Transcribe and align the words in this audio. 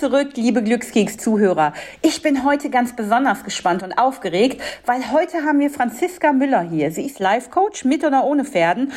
zurück, 0.00 0.30
liebe 0.36 0.62
Glückskeks-Zuhörer. 0.62 1.74
Ich 2.00 2.22
bin 2.22 2.42
heute 2.46 2.70
ganz 2.70 2.96
besonders 2.96 3.44
gespannt 3.44 3.82
und 3.82 3.92
aufgeregt, 3.98 4.62
weil 4.86 5.12
heute 5.12 5.44
haben 5.44 5.60
wir 5.60 5.68
Franziska 5.68 6.32
Müller 6.32 6.62
hier. 6.62 6.90
Sie 6.90 7.04
ist 7.04 7.18
Life-Coach 7.18 7.84
mit 7.84 8.02
oder 8.02 8.24
ohne 8.24 8.46
Pferden. 8.46 8.92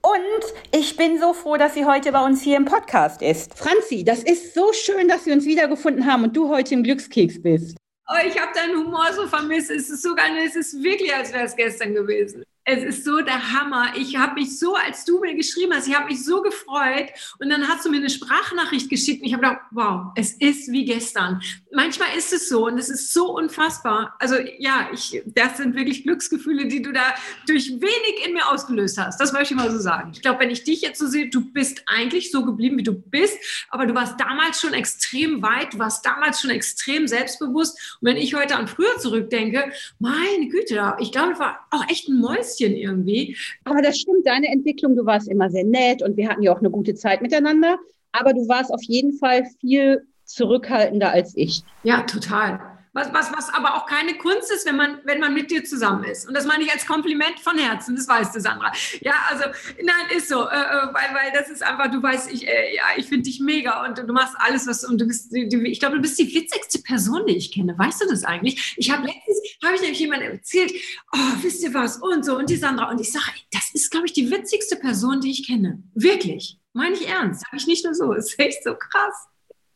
Und 0.00 0.54
ich 0.72 0.96
bin 0.96 1.20
so 1.20 1.34
froh, 1.34 1.58
dass 1.58 1.74
sie 1.74 1.84
heute 1.84 2.10
bei 2.10 2.24
uns 2.24 2.40
hier 2.40 2.56
im 2.56 2.64
Podcast 2.64 3.20
ist. 3.20 3.52
Franzi, 3.52 4.02
das 4.02 4.22
ist 4.22 4.54
so 4.54 4.72
schön, 4.72 5.08
dass 5.08 5.26
wir 5.26 5.34
uns 5.34 5.44
wiedergefunden 5.44 6.06
haben 6.10 6.24
und 6.24 6.34
du 6.34 6.48
heute 6.48 6.72
im 6.72 6.82
Glückskeks 6.82 7.42
bist. 7.42 7.76
Oh, 8.08 8.26
ich 8.26 8.40
habe 8.40 8.52
deinen 8.54 8.78
Humor 8.78 9.12
so 9.14 9.26
vermisst. 9.26 9.70
Es 9.70 9.90
ist 9.90 10.00
sogar, 10.00 10.24
es 10.42 10.56
ist 10.56 10.82
wirklich, 10.82 11.14
als 11.14 11.34
wäre 11.34 11.44
es 11.44 11.54
gestern 11.54 11.92
gewesen 11.92 12.46
es 12.68 12.82
ist 12.82 13.04
so 13.04 13.20
der 13.20 13.52
Hammer. 13.52 13.92
Ich 13.96 14.16
habe 14.16 14.34
mich 14.34 14.58
so, 14.58 14.74
als 14.74 15.04
du 15.04 15.20
mir 15.20 15.36
geschrieben 15.36 15.72
hast, 15.72 15.86
ich 15.86 15.94
habe 15.94 16.06
mich 16.06 16.24
so 16.24 16.42
gefreut 16.42 17.10
und 17.38 17.48
dann 17.48 17.68
hast 17.68 17.84
du 17.84 17.90
mir 17.90 17.98
eine 17.98 18.10
Sprachnachricht 18.10 18.90
geschickt 18.90 19.22
und 19.22 19.28
ich 19.28 19.34
habe 19.34 19.44
gedacht, 19.44 19.60
wow, 19.70 20.12
es 20.16 20.32
ist 20.32 20.72
wie 20.72 20.84
gestern. 20.84 21.40
Manchmal 21.72 22.08
ist 22.18 22.32
es 22.32 22.48
so 22.48 22.66
und 22.66 22.76
es 22.76 22.88
ist 22.88 23.12
so 23.12 23.36
unfassbar. 23.36 24.16
Also 24.18 24.34
ja, 24.58 24.88
ich, 24.92 25.22
das 25.26 25.58
sind 25.58 25.76
wirklich 25.76 26.02
Glücksgefühle, 26.02 26.66
die 26.66 26.82
du 26.82 26.92
da 26.92 27.14
durch 27.46 27.68
wenig 27.68 28.26
in 28.26 28.32
mir 28.32 28.48
ausgelöst 28.48 28.98
hast. 28.98 29.20
Das 29.20 29.32
möchte 29.32 29.54
ich 29.54 29.60
mal 29.60 29.70
so 29.70 29.78
sagen. 29.78 30.10
Ich 30.12 30.22
glaube, 30.22 30.40
wenn 30.40 30.50
ich 30.50 30.64
dich 30.64 30.80
jetzt 30.80 30.98
so 30.98 31.06
sehe, 31.06 31.30
du 31.30 31.42
bist 31.52 31.84
eigentlich 31.86 32.32
so 32.32 32.44
geblieben, 32.44 32.78
wie 32.78 32.82
du 32.82 32.94
bist, 32.94 33.38
aber 33.68 33.86
du 33.86 33.94
warst 33.94 34.18
damals 34.18 34.60
schon 34.60 34.74
extrem 34.74 35.40
weit, 35.40 35.74
du 35.74 35.78
warst 35.78 36.04
damals 36.04 36.40
schon 36.40 36.50
extrem 36.50 37.06
selbstbewusst. 37.06 37.98
Und 38.00 38.08
wenn 38.08 38.16
ich 38.16 38.34
heute 38.34 38.56
an 38.56 38.66
früher 38.66 38.98
zurückdenke, 38.98 39.70
meine 40.00 40.48
Güte, 40.48 40.96
ich 40.98 41.12
glaube, 41.12 41.34
ich 41.34 41.38
war 41.38 41.64
auch 41.70 41.88
echt 41.88 42.08
ein 42.08 42.18
Mäuschen 42.20 42.55
bisschen 42.56 42.74
irgendwie. 42.76 43.36
Aber 43.64 43.82
das 43.82 43.98
stimmt, 43.98 44.26
deine 44.26 44.48
Entwicklung, 44.48 44.96
du 44.96 45.04
warst 45.04 45.28
immer 45.28 45.50
sehr 45.50 45.64
nett 45.64 46.02
und 46.02 46.16
wir 46.16 46.28
hatten 46.28 46.42
ja 46.42 46.52
auch 46.54 46.60
eine 46.60 46.70
gute 46.70 46.94
Zeit 46.94 47.22
miteinander. 47.22 47.78
Aber 48.12 48.32
du 48.32 48.48
warst 48.48 48.72
auf 48.72 48.82
jeden 48.82 49.12
Fall 49.18 49.44
viel 49.60 50.06
zurückhaltender 50.24 51.10
als 51.10 51.36
ich. 51.36 51.62
Ja, 51.82 52.02
total 52.02 52.75
was, 52.96 53.12
was, 53.12 53.30
was 53.32 53.52
aber 53.52 53.74
auch 53.74 53.86
keine 53.86 54.16
Kunst 54.16 54.50
ist, 54.50 54.66
wenn 54.66 54.76
man, 54.76 55.00
wenn 55.04 55.20
man 55.20 55.34
mit 55.34 55.50
dir 55.50 55.62
zusammen 55.64 56.04
ist. 56.04 56.26
Und 56.26 56.34
das 56.34 56.46
meine 56.46 56.64
ich 56.64 56.72
als 56.72 56.86
Kompliment 56.86 57.38
von 57.40 57.58
Herzen, 57.58 57.94
das 57.94 58.08
weißt 58.08 58.34
du, 58.34 58.40
Sandra. 58.40 58.72
Ja, 59.00 59.12
also, 59.28 59.44
nein, 59.82 60.16
ist 60.16 60.28
so, 60.28 60.48
äh, 60.48 60.54
äh 60.54 60.94
weil, 60.94 61.14
weil 61.14 61.32
das 61.34 61.50
ist 61.50 61.62
einfach, 61.62 61.90
du 61.90 62.02
weißt, 62.02 62.32
ich, 62.32 62.48
äh, 62.48 62.74
ja, 62.74 62.84
ich 62.96 63.06
finde 63.06 63.24
dich 63.24 63.38
mega 63.38 63.84
und 63.84 63.98
du 63.98 64.12
machst 64.14 64.34
alles, 64.38 64.66
was, 64.66 64.82
und 64.82 64.98
du 64.98 65.06
bist, 65.06 65.30
du, 65.30 65.62
ich 65.62 65.78
glaube, 65.78 65.96
du 65.96 66.02
bist 66.02 66.18
die 66.18 66.34
witzigste 66.34 66.80
Person, 66.80 67.26
die 67.26 67.36
ich 67.36 67.52
kenne. 67.52 67.78
Weißt 67.78 68.00
du 68.00 68.08
das 68.08 68.24
eigentlich? 68.24 68.74
Ich 68.78 68.90
habe 68.90 69.06
letztens, 69.06 69.40
habe 69.62 69.74
ich 69.74 69.82
nämlich 69.82 70.00
jemandem 70.00 70.32
erzählt, 70.32 70.72
oh, 71.12 71.42
wisst 71.42 71.62
ihr 71.62 71.74
was, 71.74 71.98
und 71.98 72.24
so, 72.24 72.38
und 72.38 72.48
die 72.48 72.56
Sandra, 72.56 72.90
und 72.90 73.00
ich 73.00 73.12
sage, 73.12 73.26
das 73.52 73.70
ist, 73.74 73.90
glaube 73.90 74.06
ich, 74.06 74.14
die 74.14 74.30
witzigste 74.30 74.76
Person, 74.76 75.20
die 75.20 75.30
ich 75.30 75.46
kenne. 75.46 75.82
Wirklich. 75.94 76.58
Meine 76.72 76.94
ich 76.94 77.08
ernst. 77.08 77.42
Sage 77.42 77.56
ich 77.56 77.66
nicht 77.66 77.84
nur 77.84 77.94
so. 77.94 78.12
Ist 78.14 78.38
echt 78.38 78.62
so 78.64 78.74
krass. 78.74 79.28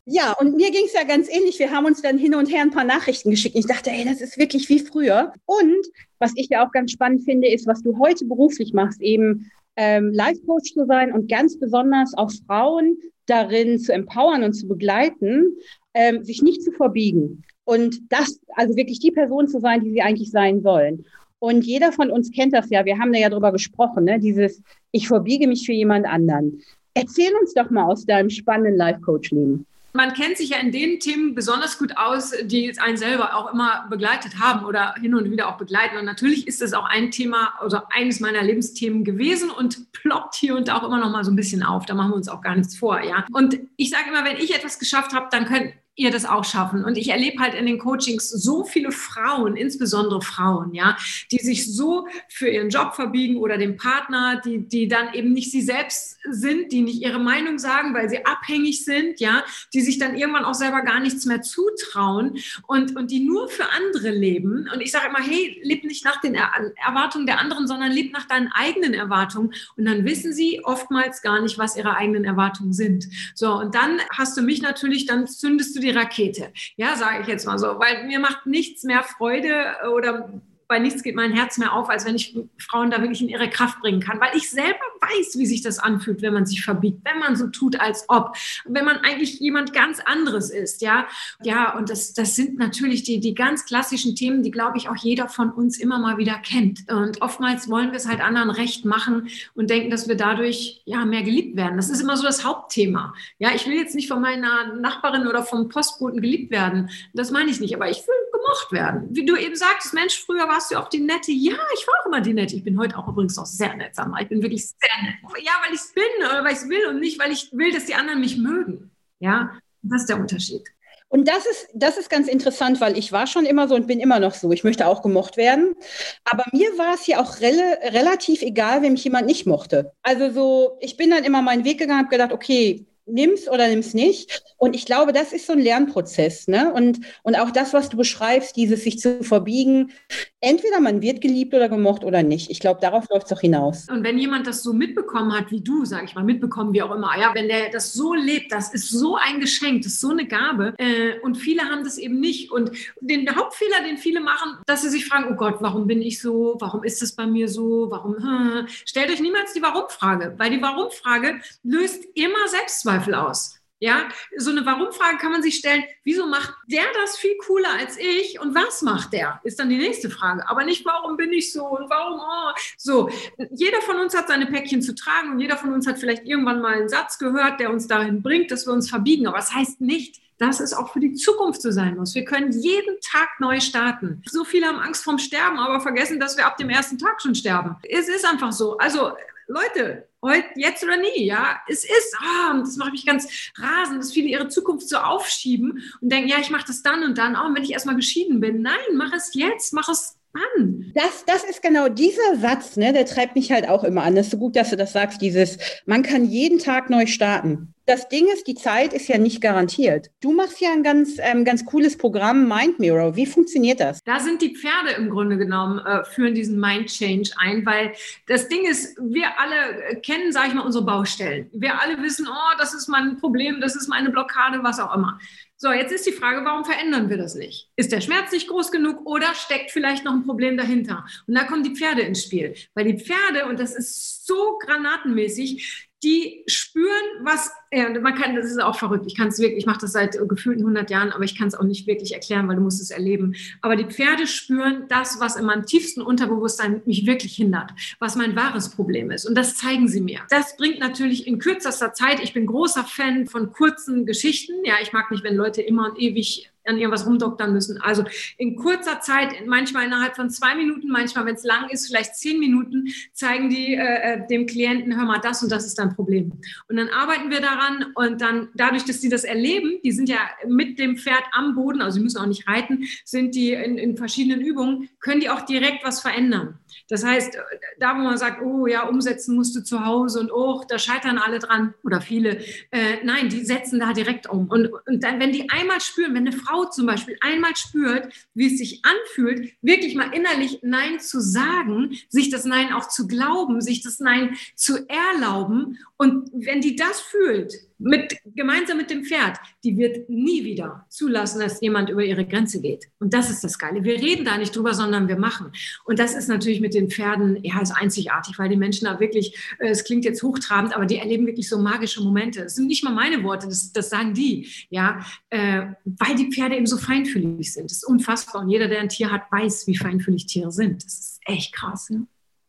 Ja, 0.05 0.33
und 0.39 0.55
mir 0.55 0.71
ging 0.71 0.85
es 0.85 0.93
ja 0.93 1.03
ganz 1.03 1.29
ähnlich. 1.29 1.59
Wir 1.59 1.71
haben 1.71 1.85
uns 1.85 2.01
dann 2.01 2.17
hin 2.17 2.33
und 2.33 2.47
her 2.47 2.61
ein 2.61 2.71
paar 2.71 2.83
Nachrichten 2.83 3.29
geschickt. 3.29 3.55
Ich 3.55 3.67
dachte, 3.67 3.91
ey, 3.91 4.03
das 4.03 4.19
ist 4.19 4.37
wirklich 4.37 4.67
wie 4.67 4.79
früher. 4.79 5.31
Und 5.45 5.85
was 6.17 6.33
ich 6.35 6.49
ja 6.49 6.65
auch 6.65 6.71
ganz 6.71 6.91
spannend 6.91 7.23
finde, 7.23 7.47
ist, 7.47 7.67
was 7.67 7.83
du 7.83 7.97
heute 7.99 8.25
beruflich 8.25 8.73
machst, 8.73 8.99
eben 9.01 9.51
ähm, 9.75 10.11
Life-Coach 10.11 10.73
zu 10.73 10.85
sein 10.85 11.11
und 11.13 11.29
ganz 11.29 11.59
besonders 11.59 12.13
auch 12.15 12.31
Frauen 12.47 12.97
darin 13.27 13.79
zu 13.79 13.93
empowern 13.93 14.43
und 14.43 14.53
zu 14.53 14.67
begleiten, 14.67 15.55
ähm, 15.93 16.23
sich 16.23 16.41
nicht 16.41 16.63
zu 16.63 16.71
verbiegen. 16.71 17.43
Und 17.63 17.99
das, 18.09 18.39
also 18.55 18.75
wirklich 18.75 18.99
die 18.99 19.11
Person 19.11 19.47
zu 19.47 19.59
sein, 19.59 19.81
die 19.83 19.91
sie 19.91 20.01
eigentlich 20.01 20.31
sein 20.31 20.61
sollen. 20.61 21.05
Und 21.39 21.63
jeder 21.65 21.91
von 21.91 22.11
uns 22.11 22.31
kennt 22.31 22.53
das 22.53 22.69
ja. 22.69 22.85
Wir 22.85 22.97
haben 22.97 23.13
da 23.13 23.19
ja 23.19 23.29
drüber 23.29 23.51
gesprochen, 23.51 24.05
ne? 24.05 24.19
dieses, 24.19 24.61
ich 24.91 25.07
verbiege 25.07 25.47
mich 25.47 25.65
für 25.65 25.73
jemand 25.73 26.05
anderen. 26.05 26.61
Erzähl 26.93 27.31
uns 27.39 27.53
doch 27.53 27.69
mal 27.69 27.85
aus 27.85 28.05
deinem 28.05 28.29
spannenden 28.29 28.75
Life-Coach-Leben. 28.75 29.65
Man 29.93 30.13
kennt 30.13 30.37
sich 30.37 30.49
ja 30.49 30.57
in 30.57 30.71
den 30.71 30.99
Themen 30.99 31.35
besonders 31.35 31.77
gut 31.77 31.97
aus, 31.97 32.31
die 32.43 32.77
einen 32.79 32.97
selber 32.97 33.35
auch 33.35 33.51
immer 33.51 33.85
begleitet 33.89 34.39
haben 34.39 34.65
oder 34.65 34.95
hin 34.99 35.15
und 35.15 35.29
wieder 35.29 35.49
auch 35.49 35.57
begleiten. 35.57 35.97
Und 35.97 36.05
natürlich 36.05 36.47
ist 36.47 36.61
das 36.61 36.73
auch 36.73 36.85
ein 36.85 37.11
Thema 37.11 37.53
oder 37.65 37.87
eines 37.91 38.19
meiner 38.19 38.41
Lebensthemen 38.41 39.03
gewesen 39.03 39.49
und 39.49 39.91
ploppt 39.91 40.35
hier 40.35 40.55
und 40.55 40.67
da 40.67 40.77
auch 40.77 40.83
immer 40.83 40.99
noch 40.99 41.11
mal 41.11 41.25
so 41.25 41.31
ein 41.31 41.35
bisschen 41.35 41.63
auf. 41.63 41.85
Da 41.85 41.93
machen 41.93 42.11
wir 42.11 42.15
uns 42.15 42.29
auch 42.29 42.41
gar 42.41 42.55
nichts 42.55 42.77
vor, 42.77 43.01
ja. 43.01 43.25
Und 43.33 43.59
ich 43.75 43.89
sage 43.89 44.09
immer, 44.09 44.23
wenn 44.23 44.37
ich 44.37 44.55
etwas 44.55 44.79
geschafft 44.79 45.13
habe, 45.13 45.27
dann 45.29 45.45
können 45.45 45.73
ihr 45.95 46.09
das 46.09 46.25
auch 46.25 46.45
schaffen. 46.45 46.85
Und 46.85 46.97
ich 46.97 47.09
erlebe 47.09 47.39
halt 47.39 47.53
in 47.53 47.65
den 47.65 47.77
Coachings 47.77 48.29
so 48.29 48.63
viele 48.63 48.91
Frauen, 48.91 49.57
insbesondere 49.57 50.21
Frauen, 50.21 50.73
ja, 50.73 50.95
die 51.31 51.37
sich 51.37 51.73
so 51.73 52.07
für 52.29 52.49
ihren 52.49 52.69
Job 52.69 52.95
verbiegen 52.95 53.37
oder 53.37 53.57
den 53.57 53.75
Partner, 53.75 54.41
die, 54.43 54.67
die 54.67 54.87
dann 54.87 55.13
eben 55.13 55.33
nicht 55.33 55.51
sie 55.51 55.61
selbst 55.61 56.17
sind, 56.29 56.71
die 56.71 56.81
nicht 56.81 57.01
ihre 57.01 57.19
Meinung 57.19 57.59
sagen, 57.59 57.93
weil 57.93 58.09
sie 58.09 58.25
abhängig 58.25 58.85
sind, 58.85 59.19
ja, 59.19 59.43
die 59.73 59.81
sich 59.81 59.99
dann 59.99 60.15
irgendwann 60.15 60.45
auch 60.45 60.53
selber 60.53 60.81
gar 60.81 61.01
nichts 61.01 61.25
mehr 61.25 61.41
zutrauen 61.41 62.37
und, 62.67 62.95
und 62.95 63.11
die 63.11 63.19
nur 63.19 63.49
für 63.49 63.69
andere 63.71 64.11
leben. 64.11 64.69
Und 64.73 64.81
ich 64.81 64.91
sage 64.91 65.07
immer, 65.09 65.19
hey, 65.19 65.59
leb 65.63 65.83
nicht 65.83 66.05
nach 66.05 66.21
den 66.21 66.35
er 66.35 66.51
Erwartungen 66.85 67.25
der 67.25 67.39
anderen, 67.39 67.67
sondern 67.67 67.91
leb 67.91 68.13
nach 68.13 68.27
deinen 68.27 68.49
eigenen 68.53 68.93
Erwartungen. 68.93 69.53
Und 69.75 69.85
dann 69.85 70.05
wissen 70.05 70.31
sie 70.31 70.61
oftmals 70.63 71.21
gar 71.21 71.41
nicht, 71.41 71.57
was 71.57 71.75
ihre 71.75 71.95
eigenen 71.95 72.23
Erwartungen 72.23 72.71
sind. 72.71 73.07
So, 73.35 73.53
und 73.53 73.75
dann 73.75 73.99
hast 74.11 74.37
du 74.37 74.41
mich 74.41 74.61
natürlich, 74.61 75.05
dann 75.05 75.27
zündest 75.27 75.75
du 75.75 75.80
die 75.81 75.91
Rakete. 75.91 76.51
Ja, 76.77 76.95
sage 76.95 77.21
ich 77.21 77.27
jetzt 77.27 77.45
mal 77.45 77.57
so, 77.57 77.79
weil 77.79 78.05
mir 78.05 78.19
macht 78.19 78.45
nichts 78.45 78.83
mehr 78.83 79.03
Freude 79.03 79.75
oder 79.93 80.29
bei 80.71 80.79
nichts 80.79 81.03
geht 81.03 81.17
mein 81.17 81.33
Herz 81.33 81.57
mehr 81.57 81.73
auf, 81.73 81.89
als 81.89 82.05
wenn 82.05 82.15
ich 82.15 82.33
Frauen 82.57 82.91
da 82.91 83.01
wirklich 83.01 83.21
in 83.21 83.27
ihre 83.27 83.49
Kraft 83.49 83.81
bringen 83.81 83.99
kann, 83.99 84.21
weil 84.21 84.37
ich 84.37 84.49
selber 84.49 84.79
weiß, 85.01 85.37
wie 85.37 85.45
sich 85.45 85.61
das 85.61 85.79
anfühlt, 85.79 86.21
wenn 86.21 86.33
man 86.33 86.45
sich 86.45 86.63
verbiegt, 86.63 86.99
wenn 87.03 87.19
man 87.19 87.35
so 87.35 87.47
tut, 87.47 87.77
als 87.77 88.05
ob, 88.07 88.37
wenn 88.63 88.85
man 88.85 88.95
eigentlich 88.99 89.41
jemand 89.41 89.73
ganz 89.73 89.99
anderes 89.99 90.49
ist, 90.49 90.81
ja. 90.81 91.09
Ja, 91.43 91.75
und 91.77 91.89
das, 91.89 92.13
das 92.13 92.37
sind 92.37 92.57
natürlich 92.57 93.03
die, 93.03 93.19
die 93.19 93.33
ganz 93.33 93.65
klassischen 93.65 94.15
Themen, 94.15 94.43
die, 94.43 94.51
glaube 94.51 94.77
ich, 94.77 94.87
auch 94.87 94.95
jeder 94.95 95.27
von 95.27 95.51
uns 95.51 95.77
immer 95.77 95.99
mal 95.99 96.17
wieder 96.17 96.35
kennt. 96.35 96.89
Und 96.89 97.21
oftmals 97.21 97.69
wollen 97.69 97.91
wir 97.91 97.97
es 97.97 98.07
halt 98.07 98.21
anderen 98.21 98.49
recht 98.49 98.85
machen 98.85 99.27
und 99.53 99.69
denken, 99.69 99.89
dass 99.89 100.07
wir 100.07 100.15
dadurch, 100.15 100.83
ja, 100.85 101.03
mehr 101.03 101.23
geliebt 101.23 101.57
werden. 101.57 101.75
Das 101.75 101.89
ist 101.89 101.99
immer 101.99 102.15
so 102.15 102.23
das 102.23 102.45
Hauptthema. 102.45 103.13
Ja, 103.39 103.49
ich 103.53 103.67
will 103.67 103.75
jetzt 103.75 103.93
nicht 103.93 104.07
von 104.07 104.21
meiner 104.21 104.73
Nachbarin 104.75 105.27
oder 105.27 105.43
vom 105.43 105.67
Postboten 105.67 106.21
geliebt 106.21 106.49
werden. 106.49 106.89
Das 107.13 107.29
meine 107.29 107.51
ich 107.51 107.59
nicht, 107.59 107.75
aber 107.75 107.89
ich 107.89 107.97
will 107.97 108.15
gemocht 108.31 108.71
werden. 108.71 109.07
Wie 109.11 109.25
du 109.25 109.35
eben 109.35 109.55
sagtest, 109.55 109.93
Mensch, 109.93 110.23
früher 110.25 110.47
war 110.47 110.57
warst 110.61 110.71
du 110.71 110.77
auch 110.77 110.89
die 110.89 110.99
Nette? 110.99 111.31
Ja, 111.31 111.57
ich 111.73 111.87
war 111.87 111.93
auch 112.01 112.05
immer 112.05 112.21
die 112.21 112.33
Nette. 112.33 112.55
Ich 112.55 112.63
bin 112.63 112.77
heute 112.77 112.97
auch 112.97 113.07
übrigens 113.07 113.37
auch 113.37 113.45
sehr 113.45 113.75
nett, 113.75 113.95
Sandra. 113.95 114.21
Ich 114.21 114.29
bin 114.29 114.41
wirklich 114.41 114.67
sehr 114.67 115.03
nett. 115.03 115.15
Ja, 115.43 115.53
weil 115.65 115.73
ich 115.73 115.81
es 115.81 115.93
bin 115.93 116.03
oder 116.19 116.43
weil 116.43 116.53
ich 116.53 116.59
es 116.59 116.69
will 116.69 116.85
und 116.87 116.99
nicht, 116.99 117.19
weil 117.19 117.31
ich 117.31 117.51
will, 117.51 117.71
dass 117.73 117.85
die 117.85 117.95
anderen 117.95 118.19
mich 118.19 118.37
mögen. 118.37 118.91
Ja, 119.19 119.51
das 119.81 120.01
ist 120.01 120.09
der 120.09 120.19
Unterschied. 120.19 120.63
Und 121.09 121.27
das 121.27 121.45
ist, 121.45 121.67
das 121.73 121.97
ist 121.97 122.09
ganz 122.09 122.27
interessant, 122.27 122.79
weil 122.79 122.97
ich 122.97 123.11
war 123.11 123.27
schon 123.27 123.45
immer 123.45 123.67
so 123.67 123.75
und 123.75 123.87
bin 123.87 123.99
immer 123.99 124.19
noch 124.19 124.33
so. 124.33 124.51
Ich 124.51 124.63
möchte 124.63 124.87
auch 124.87 125.01
gemocht 125.01 125.35
werden. 125.35 125.75
Aber 126.23 126.45
mir 126.53 126.69
war 126.77 126.93
es 126.93 127.05
ja 127.07 127.21
auch 127.21 127.41
rel 127.41 127.59
relativ 127.91 128.41
egal, 128.41 128.81
wenn 128.81 128.93
mich 128.93 129.03
jemand 129.03 129.25
nicht 129.25 129.45
mochte. 129.45 129.91
Also 130.03 130.31
so, 130.31 130.77
ich 130.79 130.95
bin 130.95 131.09
dann 131.09 131.25
immer 131.25 131.41
meinen 131.41 131.65
Weg 131.65 131.79
gegangen, 131.79 131.99
habe 131.99 132.09
gedacht, 132.09 132.31
okay, 132.31 132.85
nimm's 133.05 133.47
oder 133.47 133.67
nimm's 133.67 133.93
nicht. 133.93 134.43
Und 134.57 134.75
ich 134.75 134.85
glaube, 134.85 135.13
das 135.13 135.33
ist 135.33 135.47
so 135.47 135.53
ein 135.53 135.59
Lernprozess. 135.59 136.47
Ne? 136.47 136.71
Und, 136.73 136.99
und 137.23 137.35
auch 137.35 137.51
das, 137.51 137.73
was 137.73 137.89
du 137.89 137.97
beschreibst, 137.97 138.55
dieses 138.55 138.83
sich 138.83 138.99
zu 138.99 139.23
verbiegen, 139.23 139.91
entweder 140.39 140.79
man 140.79 141.01
wird 141.01 141.21
geliebt 141.21 141.53
oder 141.53 141.69
gemocht 141.69 142.03
oder 142.03 142.23
nicht. 142.23 142.49
Ich 142.49 142.59
glaube, 142.59 142.79
darauf 142.81 143.09
läuft 143.09 143.23
es 143.23 143.29
doch 143.29 143.41
hinaus. 143.41 143.87
Und 143.89 144.03
wenn 144.03 144.17
jemand 144.17 144.47
das 144.47 144.63
so 144.63 144.73
mitbekommen 144.73 145.33
hat 145.33 145.51
wie 145.51 145.61
du, 145.61 145.85
sage 145.85 146.05
ich 146.05 146.15
mal, 146.15 146.23
mitbekommen, 146.23 146.73
wie 146.73 146.81
auch 146.81 146.93
immer, 146.93 147.17
ja, 147.19 147.31
wenn 147.33 147.47
der 147.47 147.69
das 147.69 147.93
so 147.93 148.13
lebt, 148.13 148.51
das 148.51 148.73
ist 148.73 148.89
so 148.89 149.15
ein 149.15 149.39
Geschenk, 149.39 149.83
das 149.83 149.93
ist 149.93 150.01
so 150.01 150.09
eine 150.09 150.27
Gabe. 150.27 150.73
Äh, 150.77 151.19
und 151.21 151.35
viele 151.35 151.63
haben 151.63 151.83
das 151.83 151.97
eben 151.97 152.19
nicht. 152.19 152.51
Und 152.51 152.71
den 152.99 153.27
Hauptfehler, 153.35 153.83
den 153.85 153.97
viele 153.97 154.19
machen, 154.19 154.57
dass 154.65 154.81
sie 154.81 154.89
sich 154.89 155.05
fragen, 155.05 155.27
oh 155.31 155.35
Gott, 155.35 155.57
warum 155.59 155.87
bin 155.87 156.01
ich 156.01 156.21
so? 156.21 156.55
Warum 156.59 156.83
ist 156.83 157.01
es 157.01 157.15
bei 157.15 157.25
mir 157.25 157.47
so? 157.47 157.87
Warum? 157.89 158.15
Hm? 158.17 158.67
Stellt 158.67 159.09
euch 159.09 159.21
niemals 159.21 159.53
die 159.53 159.61
Warum-Frage, 159.61 160.35
weil 160.37 160.49
die 160.49 160.61
Warum-Frage 160.61 161.41
löst 161.63 162.03
immer 162.15 162.47
Selbstzweifel 162.91 163.15
aus. 163.15 163.57
Ja, 163.83 164.09
so 164.37 164.51
eine 164.51 164.63
Warum-Frage 164.63 165.17
kann 165.17 165.31
man 165.31 165.41
sich 165.41 165.55
stellen. 165.55 165.83
Wieso 166.03 166.27
macht 166.27 166.53
der 166.67 166.83
das 167.01 167.17
viel 167.17 167.35
cooler 167.37 167.69
als 167.79 167.97
ich 167.97 168.39
und 168.39 168.53
was 168.53 168.83
macht 168.83 169.11
der? 169.11 169.41
Ist 169.43 169.59
dann 169.59 169.69
die 169.69 169.77
nächste 169.77 170.11
Frage. 170.11 170.47
Aber 170.47 170.63
nicht, 170.63 170.85
warum 170.85 171.17
bin 171.17 171.33
ich 171.33 171.51
so 171.51 171.65
und 171.65 171.89
warum, 171.89 172.19
oh. 172.19 172.51
So, 172.77 173.09
jeder 173.49 173.81
von 173.81 173.97
uns 173.97 174.15
hat 174.15 174.27
seine 174.27 174.45
Päckchen 174.45 174.83
zu 174.83 174.93
tragen 174.93 175.31
und 175.31 175.39
jeder 175.39 175.57
von 175.57 175.73
uns 175.73 175.87
hat 175.87 175.97
vielleicht 175.97 176.25
irgendwann 176.25 176.61
mal 176.61 176.75
einen 176.75 176.89
Satz 176.89 177.17
gehört, 177.17 177.59
der 177.59 177.71
uns 177.71 177.87
dahin 177.87 178.21
bringt, 178.21 178.51
dass 178.51 178.67
wir 178.67 178.73
uns 178.73 178.87
verbiegen. 178.87 179.25
Aber 179.25 179.39
es 179.39 179.45
das 179.45 179.55
heißt 179.55 179.81
nicht, 179.81 180.21
dass 180.37 180.59
es 180.59 180.73
auch 180.73 180.93
für 180.93 180.99
die 180.99 181.15
Zukunft 181.15 181.63
so 181.63 181.71
sein 181.71 181.97
muss. 181.97 182.13
Wir 182.13 182.25
können 182.25 182.51
jeden 182.51 182.99
Tag 183.01 183.29
neu 183.39 183.59
starten. 183.59 184.21
So 184.29 184.43
viele 184.43 184.67
haben 184.67 184.79
Angst 184.79 185.03
vorm 185.03 185.17
Sterben, 185.17 185.57
aber 185.57 185.81
vergessen, 185.81 186.19
dass 186.19 186.37
wir 186.37 186.45
ab 186.45 186.57
dem 186.57 186.69
ersten 186.69 186.99
Tag 186.99 187.19
schon 187.19 187.33
sterben. 187.33 187.77
Es 187.81 188.07
ist 188.07 188.25
einfach 188.25 188.51
so. 188.51 188.77
Also 188.77 189.13
Leute, 189.51 190.07
heute, 190.21 190.47
jetzt 190.55 190.81
oder 190.81 190.95
nie, 190.95 191.25
ja. 191.25 191.59
Es 191.67 191.83
ist, 191.83 192.15
oh, 192.21 192.59
das 192.59 192.77
macht 192.77 192.93
mich 192.93 193.05
ganz 193.05 193.51
rasend, 193.57 193.99
dass 193.99 194.13
viele 194.13 194.29
ihre 194.29 194.47
Zukunft 194.47 194.87
so 194.87 194.97
aufschieben 194.97 195.83
und 195.99 196.11
denken, 196.11 196.29
ja, 196.29 196.37
ich 196.39 196.49
mache 196.49 196.67
das 196.67 196.81
dann 196.81 197.03
und 197.03 197.17
dann, 197.17 197.35
oh, 197.35 197.53
wenn 197.53 197.63
ich 197.63 197.71
erstmal 197.71 197.97
geschieden 197.97 198.39
bin. 198.39 198.61
Nein, 198.61 198.95
mach 198.95 199.11
es 199.13 199.31
jetzt, 199.33 199.73
mach 199.73 199.89
es 199.89 200.15
an. 200.33 200.91
Das, 200.95 201.25
das 201.25 201.43
ist 201.43 201.61
genau 201.61 201.89
dieser 201.89 202.37
Satz, 202.37 202.77
ne, 202.77 202.93
der 202.93 203.05
treibt 203.05 203.35
mich 203.35 203.51
halt 203.51 203.67
auch 203.67 203.83
immer 203.83 204.03
an. 204.03 204.15
Das 204.15 204.27
ist 204.27 204.31
so 204.31 204.37
gut, 204.37 204.55
dass 204.55 204.69
du 204.69 204.77
das 204.77 204.93
sagst, 204.93 205.21
dieses, 205.21 205.57
man 205.85 206.01
kann 206.01 206.23
jeden 206.23 206.59
Tag 206.59 206.89
neu 206.89 207.05
starten 207.05 207.73
das 207.91 208.07
Ding 208.07 208.29
ist, 208.33 208.47
die 208.47 208.55
Zeit 208.55 208.93
ist 208.93 209.09
ja 209.09 209.17
nicht 209.17 209.41
garantiert. 209.41 210.11
Du 210.21 210.31
machst 210.31 210.61
ja 210.61 210.71
ein 210.71 210.81
ganz, 210.81 211.17
ähm, 211.19 211.43
ganz 211.43 211.65
cooles 211.65 211.97
Programm, 211.97 212.47
Mind 212.47 212.79
Mirror. 212.79 213.17
Wie 213.17 213.25
funktioniert 213.25 213.81
das? 213.81 214.01
Da 214.05 214.21
sind 214.21 214.41
die 214.41 214.55
Pferde 214.55 214.91
im 214.97 215.09
Grunde 215.09 215.37
genommen, 215.37 215.79
äh, 215.79 216.05
führen 216.05 216.33
diesen 216.33 216.57
Mind 216.57 216.87
Change 216.87 217.31
ein, 217.35 217.65
weil 217.65 217.91
das 218.27 218.47
Ding 218.47 218.65
ist, 218.65 218.97
wir 218.97 219.37
alle 219.37 219.99
kennen, 219.99 220.31
sage 220.31 220.47
ich 220.47 220.53
mal, 220.53 220.65
unsere 220.65 220.85
Baustellen. 220.85 221.49
Wir 221.51 221.81
alle 221.81 222.01
wissen, 222.01 222.27
oh, 222.31 222.57
das 222.57 222.73
ist 222.73 222.87
mein 222.87 223.17
Problem, 223.17 223.59
das 223.59 223.75
ist 223.75 223.89
meine 223.89 224.09
Blockade, 224.09 224.63
was 224.63 224.79
auch 224.79 224.95
immer. 224.95 225.19
So, 225.57 225.73
jetzt 225.73 225.91
ist 225.91 226.07
die 226.07 226.13
Frage, 226.13 226.45
warum 226.45 226.63
verändern 226.63 227.09
wir 227.09 227.17
das 227.17 227.35
nicht? 227.35 227.69
Ist 227.75 227.91
der 227.91 227.99
Schmerz 227.99 228.31
nicht 228.31 228.47
groß 228.47 228.71
genug 228.71 229.05
oder 229.05 229.35
steckt 229.35 229.69
vielleicht 229.69 230.05
noch 230.05 230.13
ein 230.13 230.23
Problem 230.23 230.55
dahinter? 230.55 231.05
Und 231.27 231.35
da 231.35 231.43
kommen 231.43 231.63
die 231.63 231.75
Pferde 231.75 232.01
ins 232.03 232.23
Spiel. 232.23 232.55
Weil 232.73 232.85
die 232.85 232.97
Pferde, 232.97 233.47
und 233.47 233.59
das 233.59 233.75
ist 233.75 234.25
so 234.25 234.57
granatenmäßig, 234.59 235.90
die 236.03 236.43
spüren, 236.47 236.89
was, 237.21 237.51
ja, 237.71 237.89
man 237.99 238.15
kann, 238.15 238.35
das 238.35 238.45
ist 238.45 238.61
auch 238.61 238.75
verrückt. 238.75 239.05
Ich 239.07 239.15
kann 239.15 239.27
es 239.27 239.39
wirklich, 239.39 239.59
ich 239.59 239.65
mache 239.65 239.81
das 239.81 239.91
seit 239.91 240.17
gefühlten 240.27 240.63
100 240.63 240.89
Jahren, 240.89 241.11
aber 241.11 241.23
ich 241.23 241.37
kann 241.37 241.47
es 241.47 241.55
auch 241.55 241.63
nicht 241.63 241.85
wirklich 241.85 242.13
erklären, 242.13 242.47
weil 242.47 242.55
du 242.55 242.61
musst 242.61 242.81
es 242.81 242.89
erleben. 242.89 243.35
Aber 243.61 243.75
die 243.75 243.85
Pferde 243.85 244.25
spüren 244.25 244.85
das, 244.89 245.19
was 245.19 245.35
in 245.35 245.45
meinem 245.45 245.65
tiefsten 245.65 246.01
Unterbewusstsein 246.01 246.81
mich 246.85 247.05
wirklich 247.05 247.35
hindert, 247.35 247.71
was 247.99 248.15
mein 248.15 248.35
wahres 248.35 248.69
Problem 248.69 249.11
ist. 249.11 249.25
Und 249.25 249.35
das 249.35 249.55
zeigen 249.55 249.87
sie 249.87 250.01
mir. 250.01 250.21
Das 250.29 250.57
bringt 250.57 250.79
natürlich 250.79 251.27
in 251.27 251.37
kürzester 251.37 251.93
Zeit, 251.93 252.19
ich 252.21 252.33
bin 252.33 252.47
großer 252.47 252.83
Fan 252.83 253.27
von 253.27 253.51
kurzen 253.51 254.05
Geschichten. 254.05 254.53
Ja, 254.65 254.75
ich 254.81 254.93
mag 254.93 255.11
nicht, 255.11 255.23
wenn 255.23 255.35
Leute 255.35 255.61
immer 255.61 255.89
und 255.91 255.99
ewig 255.99 256.51
an 256.71 256.77
irgendwas 256.77 257.05
rumdoktern 257.05 257.53
müssen. 257.53 257.79
Also 257.81 258.03
in 258.37 258.55
kurzer 258.55 258.99
Zeit, 259.01 259.45
manchmal 259.45 259.85
innerhalb 259.85 260.15
von 260.15 260.29
zwei 260.29 260.55
Minuten, 260.55 260.89
manchmal, 260.89 261.25
wenn 261.25 261.35
es 261.35 261.43
lang 261.43 261.69
ist, 261.69 261.87
vielleicht 261.87 262.15
zehn 262.15 262.39
Minuten, 262.39 262.87
zeigen 263.13 263.49
die 263.49 263.75
äh, 263.75 264.13
äh, 264.13 264.27
dem 264.27 264.45
Klienten, 264.45 264.97
hör 264.97 265.05
mal, 265.05 265.19
das 265.19 265.43
und 265.43 265.51
das 265.51 265.65
ist 265.65 265.77
dein 265.77 265.95
Problem. 265.95 266.31
Und 266.67 266.77
dann 266.77 266.89
arbeiten 266.89 267.29
wir 267.29 267.41
daran 267.41 267.87
und 267.95 268.21
dann 268.21 268.49
dadurch, 268.55 268.85
dass 268.85 269.01
sie 269.01 269.09
das 269.09 269.23
erleben, 269.23 269.79
die 269.83 269.91
sind 269.91 270.09
ja 270.09 270.19
mit 270.47 270.79
dem 270.79 270.97
Pferd 270.97 271.23
am 271.31 271.55
Boden, 271.55 271.81
also 271.81 271.97
sie 271.97 272.03
müssen 272.03 272.17
auch 272.17 272.25
nicht 272.25 272.47
reiten, 272.47 272.85
sind 273.05 273.35
die 273.35 273.53
in, 273.53 273.77
in 273.77 273.97
verschiedenen 273.97 274.41
Übungen, 274.41 274.89
können 274.99 275.21
die 275.21 275.29
auch 275.29 275.41
direkt 275.41 275.83
was 275.83 276.01
verändern. 276.01 276.59
Das 276.89 277.05
heißt, 277.05 277.37
da 277.79 277.95
wo 277.95 277.99
man 277.99 278.17
sagt, 278.17 278.41
oh 278.41 278.67
ja, 278.67 278.87
umsetzen 278.87 279.35
musst 279.35 279.55
du 279.55 279.63
zu 279.63 279.85
Hause 279.85 280.19
und 280.19 280.31
oh, 280.31 280.63
da 280.67 280.77
scheitern 280.77 281.17
alle 281.17 281.39
dran 281.39 281.73
oder 281.83 282.01
viele, 282.01 282.39
äh, 282.71 282.97
nein, 283.03 283.29
die 283.29 283.43
setzen 283.43 283.79
da 283.79 283.93
direkt 283.93 284.29
um. 284.29 284.47
Und, 284.47 284.69
und 284.87 285.03
dann, 285.03 285.19
wenn 285.19 285.31
die 285.31 285.49
einmal 285.49 285.81
spüren, 285.81 286.13
wenn 286.13 286.27
eine 286.27 286.35
Frau 286.35 286.60
zum 286.65 286.85
Beispiel 286.85 287.17
einmal 287.21 287.55
spürt, 287.55 288.13
wie 288.33 288.47
es 288.47 288.57
sich 288.57 288.81
anfühlt, 288.83 289.53
wirklich 289.61 289.95
mal 289.95 290.13
innerlich 290.13 290.59
Nein 290.61 290.99
zu 290.99 291.19
sagen, 291.21 291.97
sich 292.09 292.29
das 292.29 292.45
Nein 292.45 292.73
auch 292.73 292.87
zu 292.87 293.07
glauben, 293.07 293.61
sich 293.61 293.81
das 293.81 293.99
Nein 293.99 294.35
zu 294.55 294.87
erlauben 294.87 295.79
und 296.01 296.31
wenn 296.33 296.61
die 296.61 296.75
das 296.75 296.99
fühlt, 296.99 297.53
mit, 297.77 298.17
gemeinsam 298.35 298.77
mit 298.77 298.89
dem 298.89 299.03
Pferd, 299.05 299.37
die 299.63 299.77
wird 299.77 300.09
nie 300.09 300.43
wieder 300.43 300.87
zulassen, 300.89 301.41
dass 301.41 301.61
jemand 301.61 301.91
über 301.91 302.03
ihre 302.03 302.25
Grenze 302.25 302.59
geht. 302.59 302.87
Und 302.97 303.13
das 303.13 303.29
ist 303.29 303.43
das 303.43 303.59
Geile. 303.59 303.83
Wir 303.83 304.01
reden 304.01 304.25
da 304.25 304.35
nicht 304.35 304.55
drüber, 304.55 304.73
sondern 304.73 305.07
wir 305.07 305.15
machen. 305.15 305.51
Und 305.85 305.99
das 305.99 306.15
ist 306.15 306.27
natürlich 306.27 306.59
mit 306.59 306.73
den 306.73 306.89
Pferden, 306.89 307.37
ja, 307.43 307.61
ist 307.61 307.69
einzigartig, 307.69 308.39
weil 308.39 308.49
die 308.49 308.55
Menschen 308.55 308.85
da 308.85 308.99
wirklich, 308.99 309.37
äh, 309.59 309.69
es 309.69 309.83
klingt 309.83 310.03
jetzt 310.03 310.23
hochtrabend, 310.23 310.75
aber 310.75 310.87
die 310.87 310.97
erleben 310.97 311.27
wirklich 311.27 311.47
so 311.47 311.59
magische 311.59 312.01
Momente. 312.01 312.41
Das 312.41 312.55
sind 312.55 312.65
nicht 312.65 312.83
mal 312.83 312.95
meine 312.95 313.23
Worte, 313.23 313.45
das, 313.45 313.71
das 313.71 313.91
sagen 313.91 314.15
die, 314.15 314.49
ja, 314.71 315.05
äh, 315.29 315.67
weil 315.85 316.15
die 316.15 316.31
Pferde 316.31 316.55
eben 316.55 316.65
so 316.65 316.77
feinfühlig 316.77 317.53
sind. 317.53 317.69
Das 317.69 317.77
ist 317.77 317.87
unfassbar. 317.87 318.41
Und 318.41 318.49
jeder, 318.49 318.67
der 318.67 318.79
ein 318.79 318.89
Tier 318.89 319.11
hat, 319.11 319.31
weiß, 319.31 319.67
wie 319.67 319.77
feinfühlig 319.77 320.25
Tiere 320.25 320.51
sind. 320.51 320.83
Das 320.83 320.93
ist 320.93 321.19
echt 321.27 321.53
krass. 321.53 321.89
Ja? 321.91 321.99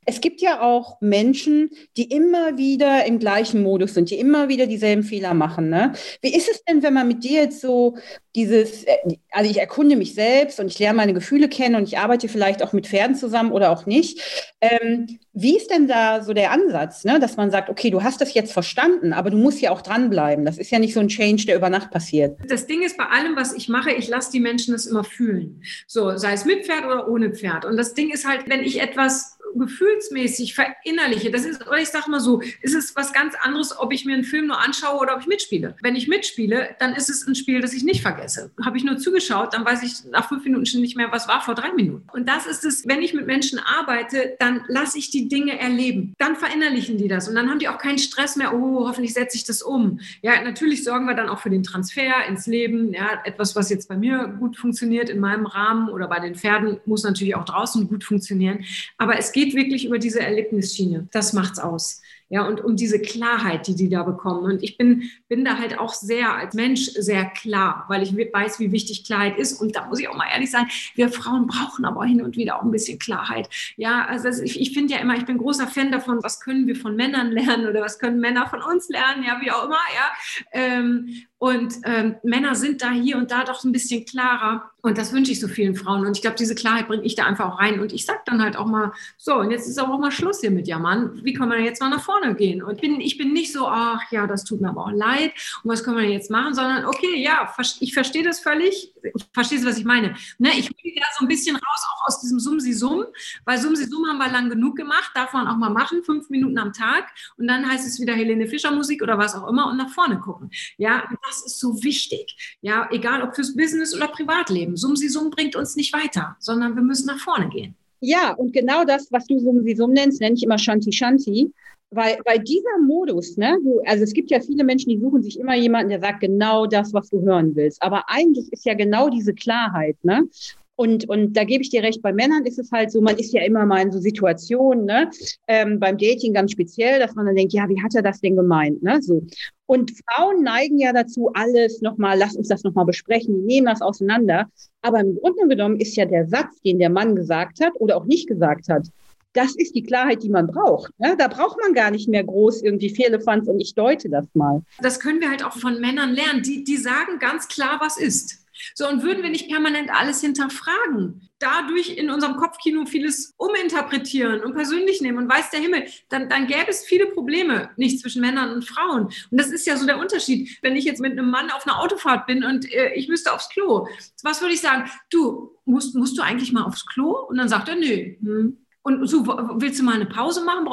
Es 0.04 0.20
gibt 0.20 0.40
ja 0.40 0.60
auch 0.60 1.00
Menschen, 1.00 1.70
die 1.96 2.10
immer 2.10 2.58
wieder 2.58 3.04
im 3.04 3.18
gleichen 3.18 3.62
Modus 3.62 3.94
sind, 3.94 4.10
die 4.10 4.18
immer 4.18 4.48
wieder 4.48 4.66
dieselben 4.66 5.02
Fehler 5.02 5.34
machen. 5.34 5.68
Ne? 5.68 5.92
Wie 6.20 6.34
ist 6.34 6.50
es 6.50 6.64
denn, 6.64 6.82
wenn 6.82 6.94
man 6.94 7.08
mit 7.08 7.24
dir 7.24 7.42
jetzt 7.42 7.60
so 7.60 7.96
dieses, 8.34 8.84
äh, 8.84 8.96
also 9.30 9.50
ich 9.50 9.58
erkunde 9.58 9.96
mich 9.96 10.14
selbst 10.14 10.58
und 10.58 10.66
ich 10.66 10.78
lerne 10.78 10.96
meine 10.96 11.14
Gefühle 11.14 11.48
kennen 11.48 11.74
und 11.74 11.84
ich 11.84 11.98
arbeite 11.98 12.28
vielleicht 12.28 12.62
auch 12.62 12.72
mit 12.72 12.86
Pferden 12.86 13.14
zusammen 13.14 13.52
oder 13.52 13.70
auch 13.70 13.86
nicht. 13.86 14.52
Ähm, 14.60 15.18
wie 15.34 15.56
ist 15.56 15.70
denn 15.70 15.86
da 15.86 16.22
so 16.22 16.32
der 16.32 16.50
Ansatz, 16.50 17.04
ne? 17.04 17.20
dass 17.20 17.36
man 17.36 17.50
sagt, 17.50 17.70
okay, 17.70 17.90
du 17.90 18.02
hast 18.02 18.20
das 18.20 18.34
jetzt 18.34 18.52
verstanden, 18.52 19.12
aber 19.12 19.30
du 19.30 19.36
musst 19.36 19.60
ja 19.60 19.70
auch 19.70 19.82
dranbleiben. 19.82 20.44
Das 20.44 20.58
ist 20.58 20.70
ja 20.70 20.78
nicht 20.78 20.94
so 20.94 21.00
ein 21.00 21.08
Change, 21.08 21.46
der 21.46 21.56
über 21.56 21.70
Nacht 21.70 21.90
passiert. 21.90 22.38
Das 22.48 22.66
Ding 22.66 22.82
ist 22.82 22.96
bei 22.96 23.06
allem, 23.06 23.36
was 23.36 23.52
ich 23.52 23.68
mache, 23.68 23.92
ich 23.92 24.08
lasse 24.08 24.32
die 24.32 24.40
Menschen 24.40 24.72
das 24.72 24.86
immer 24.86 25.04
fühlen. 25.04 25.62
So, 25.86 26.16
sei 26.16 26.32
es 26.32 26.44
mit 26.44 26.66
Pferd 26.66 26.86
oder 26.86 27.08
ohne 27.08 27.30
Pferd. 27.30 27.64
Und 27.64 27.76
das 27.76 27.94
Ding 27.94 28.10
ist 28.10 28.26
halt, 28.26 28.48
wenn 28.48 28.60
ich 28.60 28.80
etwas 28.80 29.38
gefühlsmäßig 29.54 30.54
verinnerliche, 30.54 31.30
das 31.30 31.44
ist, 31.44 31.66
oder 31.66 31.78
ich 31.78 31.88
sage 31.88 32.10
mal 32.10 32.20
so, 32.20 32.40
ist 32.62 32.74
es 32.74 32.94
was 32.96 33.12
ganz 33.12 33.34
anderes, 33.40 33.78
ob 33.78 33.92
ich 33.92 34.04
mir 34.04 34.14
einen 34.14 34.24
Film 34.24 34.46
nur 34.46 34.60
anschaue 34.60 35.00
oder 35.00 35.14
ob 35.14 35.20
ich 35.20 35.26
mitspiele. 35.26 35.76
Wenn 35.82 35.96
ich 35.96 36.08
mitspiele, 36.08 36.76
dann 36.78 36.94
ist 36.94 37.08
es 37.08 37.26
ein 37.26 37.34
Spiel, 37.34 37.60
das 37.60 37.72
ich 37.72 37.84
nicht 37.84 38.02
vergesse. 38.02 38.50
Habe 38.64 38.76
ich 38.76 38.84
nur 38.84 38.96
zugeschaut, 38.98 39.54
dann 39.54 39.64
weiß 39.64 39.82
ich 39.82 40.10
nach 40.10 40.28
fünf 40.28 40.44
Minuten 40.44 40.66
schon 40.66 40.80
nicht 40.80 40.96
mehr, 40.96 41.12
was 41.12 41.28
war 41.28 41.40
vor 41.40 41.54
drei 41.54 41.72
Minuten. 41.72 42.06
Und 42.12 42.28
das 42.28 42.46
ist 42.46 42.64
es, 42.64 42.86
wenn 42.86 43.02
ich 43.02 43.14
mit 43.14 43.26
Menschen 43.26 43.58
arbeite, 43.58 44.36
dann 44.38 44.62
lasse 44.68 44.98
ich 44.98 45.10
die 45.10 45.28
Dinge 45.28 45.58
erleben. 45.58 46.14
Dann 46.18 46.36
verinnerlichen 46.36 46.98
die 46.98 47.08
das 47.08 47.28
und 47.28 47.34
dann 47.34 47.48
haben 47.50 47.58
die 47.58 47.68
auch 47.68 47.78
keinen 47.78 47.98
Stress 47.98 48.36
mehr, 48.36 48.54
oh, 48.54 48.86
hoffentlich 48.88 49.14
setze 49.14 49.36
ich 49.36 49.44
das 49.44 49.62
um. 49.62 50.00
Ja, 50.22 50.42
natürlich 50.42 50.84
sorgen 50.84 51.06
wir 51.06 51.14
dann 51.14 51.28
auch 51.28 51.40
für 51.40 51.50
den 51.50 51.62
Transfer 51.62 52.26
ins 52.28 52.46
Leben. 52.46 52.92
Ja, 52.92 53.20
etwas, 53.24 53.56
was 53.56 53.70
jetzt 53.70 53.88
bei 53.88 53.96
mir 53.96 54.36
gut 54.38 54.56
funktioniert 54.56 55.08
in 55.08 55.20
meinem 55.20 55.46
Rahmen 55.46 55.88
oder 55.88 56.08
bei 56.08 56.20
den 56.20 56.34
Pferden, 56.34 56.80
muss 56.86 57.02
natürlich 57.02 57.34
auch 57.34 57.44
draußen 57.44 57.88
gut 57.88 58.04
funktionieren. 58.04 58.64
Aber 58.98 59.18
es 59.18 59.32
geht 59.32 59.41
geht 59.44 59.54
wirklich 59.54 59.84
über 59.84 59.98
diese 59.98 60.20
Erlebnisschiene. 60.20 61.08
Das 61.10 61.32
macht's 61.32 61.58
aus. 61.58 62.00
Ja, 62.32 62.46
und 62.46 62.64
um 62.64 62.76
diese 62.76 62.98
Klarheit, 62.98 63.66
die 63.66 63.74
die 63.74 63.90
da 63.90 64.04
bekommen. 64.04 64.44
Und 64.44 64.62
ich 64.62 64.78
bin, 64.78 65.02
bin 65.28 65.44
da 65.44 65.58
halt 65.58 65.78
auch 65.78 65.92
sehr 65.92 66.34
als 66.34 66.54
Mensch 66.54 66.86
sehr 66.92 67.26
klar, 67.26 67.84
weil 67.88 68.02
ich 68.02 68.16
weiß, 68.16 68.58
wie 68.58 68.72
wichtig 68.72 69.04
Klarheit 69.04 69.36
ist. 69.36 69.60
Und 69.60 69.76
da 69.76 69.84
muss 69.86 70.00
ich 70.00 70.08
auch 70.08 70.16
mal 70.16 70.28
ehrlich 70.32 70.50
sein, 70.50 70.66
wir 70.94 71.10
Frauen 71.10 71.46
brauchen 71.46 71.84
aber 71.84 72.06
hin 72.06 72.22
und 72.22 72.38
wieder 72.38 72.56
auch 72.56 72.62
ein 72.62 72.70
bisschen 72.70 72.98
Klarheit. 72.98 73.50
Ja, 73.76 74.06
also 74.06 74.28
ich, 74.42 74.58
ich 74.58 74.72
finde 74.72 74.94
ja 74.94 75.00
immer, 75.00 75.14
ich 75.14 75.26
bin 75.26 75.36
großer 75.36 75.66
Fan 75.66 75.92
davon, 75.92 76.22
was 76.22 76.40
können 76.40 76.66
wir 76.66 76.74
von 76.74 76.96
Männern 76.96 77.32
lernen 77.32 77.66
oder 77.66 77.82
was 77.82 77.98
können 77.98 78.18
Männer 78.18 78.46
von 78.46 78.62
uns 78.62 78.88
lernen, 78.88 79.24
ja, 79.24 79.38
wie 79.42 79.50
auch 79.50 79.66
immer, 79.66 79.76
ja. 79.94 80.10
Ähm, 80.52 81.26
und 81.42 81.74
ähm, 81.82 82.14
Männer 82.22 82.54
sind 82.54 82.82
da 82.82 82.92
hier 82.92 83.16
und 83.16 83.32
da 83.32 83.42
doch 83.42 83.64
ein 83.64 83.72
bisschen 83.72 84.04
klarer. 84.04 84.70
Und 84.80 84.96
das 84.96 85.12
wünsche 85.12 85.32
ich 85.32 85.40
so 85.40 85.48
vielen 85.48 85.74
Frauen. 85.74 86.06
Und 86.06 86.16
ich 86.16 86.22
glaube, 86.22 86.36
diese 86.36 86.54
Klarheit 86.54 86.86
bringe 86.86 87.02
ich 87.02 87.16
da 87.16 87.24
einfach 87.24 87.52
auch 87.52 87.58
rein. 87.58 87.80
Und 87.80 87.92
ich 87.92 88.06
sage 88.06 88.20
dann 88.26 88.40
halt 88.40 88.56
auch 88.56 88.66
mal, 88.66 88.92
so, 89.16 89.34
und 89.40 89.50
jetzt 89.50 89.66
ist 89.66 89.80
auch 89.80 89.98
mal 89.98 90.12
Schluss 90.12 90.40
hier 90.40 90.52
mit 90.52 90.68
Jammern. 90.68 91.18
Wie 91.24 91.32
können 91.32 91.50
wir 91.50 91.58
jetzt 91.58 91.80
mal 91.80 91.90
nach 91.90 92.00
vorne 92.00 92.21
gehen? 92.30 92.62
Und 92.62 92.80
bin, 92.80 93.00
ich 93.00 93.18
bin 93.18 93.32
nicht 93.32 93.52
so, 93.52 93.66
ach 93.66 94.10
ja, 94.10 94.26
das 94.26 94.44
tut 94.44 94.60
mir 94.60 94.70
aber 94.70 94.86
auch 94.86 94.92
leid. 94.92 95.32
Und 95.62 95.70
was 95.70 95.84
können 95.84 95.98
wir 95.98 96.08
jetzt 96.08 96.30
machen? 96.30 96.54
Sondern, 96.54 96.86
okay, 96.86 97.22
ja, 97.22 97.52
ich 97.80 97.92
verstehe 97.92 98.22
das 98.22 98.40
völlig. 98.40 98.94
Verstehst 99.32 99.64
du, 99.64 99.68
was 99.68 99.78
ich 99.78 99.84
meine? 99.84 100.14
Ne, 100.38 100.50
ich 100.56 100.68
will 100.68 100.92
da 100.96 101.06
so 101.18 101.24
ein 101.24 101.28
bisschen 101.28 101.56
raus, 101.56 101.86
auch 101.94 102.08
aus 102.08 102.20
diesem 102.20 102.40
Sumsi-Sum. 102.40 103.04
Weil 103.44 103.58
Sumsi-Sum 103.58 104.06
haben 104.06 104.18
wir 104.18 104.30
lang 104.30 104.48
genug 104.48 104.76
gemacht. 104.76 105.10
Darf 105.14 105.32
man 105.32 105.46
auch 105.46 105.56
mal 105.56 105.70
machen, 105.70 106.02
fünf 106.02 106.30
Minuten 106.30 106.58
am 106.58 106.72
Tag. 106.72 107.08
Und 107.36 107.48
dann 107.48 107.68
heißt 107.68 107.86
es 107.86 108.00
wieder 108.00 108.14
Helene 108.14 108.46
Fischer 108.46 108.70
Musik 108.70 109.02
oder 109.02 109.18
was 109.18 109.34
auch 109.34 109.48
immer 109.48 109.68
und 109.68 109.76
nach 109.76 109.90
vorne 109.90 110.18
gucken. 110.18 110.50
Ja, 110.76 111.08
das 111.26 111.44
ist 111.44 111.60
so 111.60 111.82
wichtig. 111.82 112.56
Ja, 112.60 112.88
egal 112.90 113.22
ob 113.22 113.34
fürs 113.34 113.54
Business 113.56 113.94
oder 113.94 114.08
Privatleben. 114.08 114.76
Sumsi 114.76 115.08
Sum 115.08 115.30
bringt 115.30 115.56
uns 115.56 115.76
nicht 115.76 115.92
weiter, 115.92 116.36
sondern 116.38 116.76
wir 116.76 116.82
müssen 116.82 117.06
nach 117.06 117.18
vorne 117.18 117.48
gehen. 117.48 117.76
Ja, 118.04 118.32
und 118.32 118.52
genau 118.52 118.84
das, 118.84 119.12
was 119.12 119.26
du 119.26 119.38
Sumsi 119.38 119.76
Sum 119.76 119.92
nennst, 119.92 120.20
nenne 120.20 120.34
ich 120.34 120.42
immer 120.42 120.58
Shanti 120.58 120.92
Shanti. 120.92 121.52
Weil, 121.94 122.18
weil 122.24 122.38
dieser 122.38 122.78
Modus, 122.86 123.36
ne, 123.36 123.58
du, 123.62 123.80
also 123.84 124.02
es 124.02 124.14
gibt 124.14 124.30
ja 124.30 124.40
viele 124.40 124.64
Menschen, 124.64 124.88
die 124.88 124.98
suchen 124.98 125.22
sich 125.22 125.38
immer 125.38 125.54
jemanden, 125.54 125.90
der 125.90 126.00
sagt 126.00 126.20
genau 126.20 126.66
das, 126.66 126.94
was 126.94 127.10
du 127.10 127.20
hören 127.20 127.54
willst. 127.54 127.82
Aber 127.82 128.04
eigentlich 128.08 128.50
ist 128.50 128.64
ja 128.64 128.74
genau 128.74 129.10
diese 129.10 129.34
Klarheit, 129.34 129.96
ne? 130.02 130.26
Und, 130.74 131.06
und 131.08 131.36
da 131.36 131.44
gebe 131.44 131.62
ich 131.62 131.70
dir 131.70 131.82
recht, 131.82 132.00
bei 132.02 132.12
Männern 132.12 132.44
ist 132.46 132.58
es 132.58 132.72
halt 132.72 132.90
so, 132.90 133.00
man 133.02 133.18
ist 133.18 133.32
ja 133.32 133.42
immer 133.42 133.66
mal 133.66 133.82
in 133.82 133.92
so 133.92 134.00
Situationen, 134.00 134.86
ne? 134.86 135.10
Ähm, 135.46 135.78
beim 135.78 135.98
Dating 135.98 136.32
ganz 136.32 136.52
speziell, 136.52 136.98
dass 136.98 137.14
man 137.14 137.26
dann 137.26 137.36
denkt, 137.36 137.52
ja, 137.52 137.68
wie 137.68 137.82
hat 137.82 137.94
er 137.94 138.02
das 138.02 138.20
denn 138.20 138.36
gemeint? 138.36 138.82
Ne? 138.82 139.00
So. 139.02 139.22
Und 139.66 139.92
Frauen 140.10 140.42
neigen 140.42 140.78
ja 140.78 140.92
dazu, 140.92 141.30
alles 141.34 141.82
nochmal, 141.82 142.18
lass 142.18 142.36
uns 142.36 142.48
das 142.48 142.64
nochmal 142.64 142.86
besprechen, 142.86 143.34
die 143.34 143.46
nehmen 143.46 143.66
das 143.66 143.82
auseinander. 143.82 144.46
Aber 144.80 145.00
im 145.00 145.14
Grunde 145.16 145.46
genommen 145.46 145.78
ist 145.78 145.94
ja 145.94 146.06
der 146.06 146.26
Satz, 146.26 146.60
den 146.62 146.78
der 146.78 146.90
Mann 146.90 147.14
gesagt 147.14 147.60
hat 147.62 147.72
oder 147.78 147.96
auch 147.96 148.06
nicht 148.06 148.26
gesagt 148.26 148.68
hat, 148.68 148.88
das 149.32 149.54
ist 149.56 149.74
die 149.74 149.82
Klarheit, 149.82 150.22
die 150.22 150.28
man 150.28 150.46
braucht. 150.46 150.92
Ne? 150.98 151.16
Da 151.16 151.28
braucht 151.28 151.58
man 151.60 151.74
gar 151.74 151.90
nicht 151.90 152.08
mehr 152.08 152.24
groß 152.24 152.62
irgendwie 152.62 152.94
Fehlefanz 152.94 153.48
und 153.48 153.60
ich 153.60 153.74
deute 153.74 154.08
das 154.08 154.26
mal. 154.34 154.62
Das 154.80 155.00
können 155.00 155.20
wir 155.20 155.30
halt 155.30 155.44
auch 155.44 155.56
von 155.56 155.80
Männern 155.80 156.12
lernen. 156.12 156.42
Die, 156.42 156.64
die 156.64 156.76
sagen 156.76 157.18
ganz 157.18 157.48
klar, 157.48 157.78
was 157.80 157.96
ist. 157.96 158.42
So, 158.74 158.88
und 158.88 159.02
würden 159.02 159.22
wir 159.22 159.30
nicht 159.30 159.48
permanent 159.48 159.90
alles 159.90 160.20
hinterfragen, 160.20 161.28
dadurch 161.38 161.96
in 161.96 162.10
unserem 162.10 162.36
Kopfkino 162.36 162.84
vieles 162.86 163.34
uminterpretieren 163.36 164.42
und 164.42 164.54
persönlich 164.54 165.00
nehmen 165.00 165.18
und 165.18 165.28
weiß 165.28 165.50
der 165.50 165.60
Himmel, 165.60 165.86
dann, 166.08 166.28
dann 166.28 166.46
gäbe 166.46 166.68
es 166.68 166.84
viele 166.84 167.06
Probleme 167.06 167.70
nicht 167.76 168.00
zwischen 168.00 168.20
Männern 168.20 168.52
und 168.52 168.64
Frauen. 168.64 169.06
Und 169.06 169.40
das 169.40 169.48
ist 169.48 169.66
ja 169.66 169.76
so 169.76 169.86
der 169.86 169.98
Unterschied. 169.98 170.58
Wenn 170.62 170.76
ich 170.76 170.84
jetzt 170.84 171.00
mit 171.00 171.12
einem 171.12 171.30
Mann 171.30 171.50
auf 171.50 171.66
einer 171.66 171.80
Autofahrt 171.80 172.26
bin 172.26 172.44
und 172.44 172.70
äh, 172.72 172.92
ich 172.94 173.08
müsste 173.08 173.32
aufs 173.32 173.48
Klo, 173.48 173.88
was 174.22 174.40
würde 174.40 174.54
ich 174.54 174.60
sagen? 174.60 174.88
Du, 175.10 175.56
musst, 175.64 175.94
musst 175.94 176.16
du 176.16 176.22
eigentlich 176.22 176.52
mal 176.52 176.64
aufs 176.64 176.86
Klo? 176.86 177.26
Und 177.28 177.38
dann 177.38 177.48
sagt 177.48 177.68
er, 177.68 177.76
nö. 177.76 178.14
Hm 178.20 178.58
Und 178.84 179.06
so, 179.06 179.24
willst 179.26 179.78
du 179.78 179.84
mal 179.84 179.94
eine 179.94 180.06
Pause 180.06 180.44
machen? 180.44 180.64